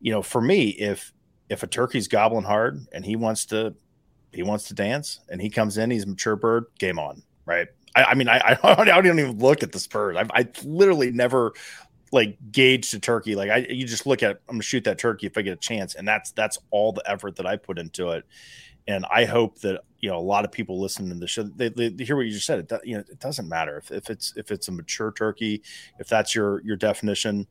[0.00, 1.12] you know for me if
[1.48, 3.74] if a turkey's gobbling hard and he wants to
[4.32, 7.66] he wants to dance and he comes in he's a mature bird game on right
[7.94, 10.16] I, I mean, I, I don't even look at the spurs.
[10.16, 11.52] I've, I literally never
[12.12, 13.34] like gauge the turkey.
[13.34, 15.56] Like I, you just look at, I'm gonna shoot that turkey if I get a
[15.56, 18.24] chance, and that's that's all the effort that I put into it.
[18.86, 21.70] And I hope that you know a lot of people listening to the show they,
[21.70, 22.60] they, they hear what you just said.
[22.60, 25.62] It you know it doesn't matter if, if it's if it's a mature turkey,
[25.98, 27.46] if that's your your definition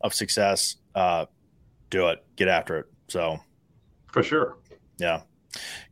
[0.00, 1.26] of success, uh,
[1.90, 2.86] do it, get after it.
[3.08, 3.38] So,
[4.12, 4.58] for sure,
[4.98, 5.22] yeah.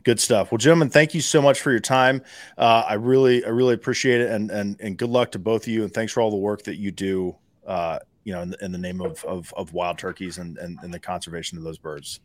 [0.02, 0.50] Good stuff.
[0.50, 2.22] Well, gentlemen, thank you so much for your time.
[2.58, 5.68] Uh, I really, I really appreciate it, and and and good luck to both of
[5.68, 5.84] you.
[5.84, 8.72] And thanks for all the work that you do uh, you know, in the, in
[8.72, 12.20] the name of, of, of wild turkeys and, and, and, the conservation of those birds.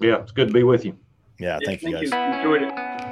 [0.00, 0.96] Yeah, it's good to be with you.
[1.38, 2.10] Yeah, yeah thank, thank, you guys.
[2.10, 2.38] You.
[2.38, 3.07] Enjoyed it.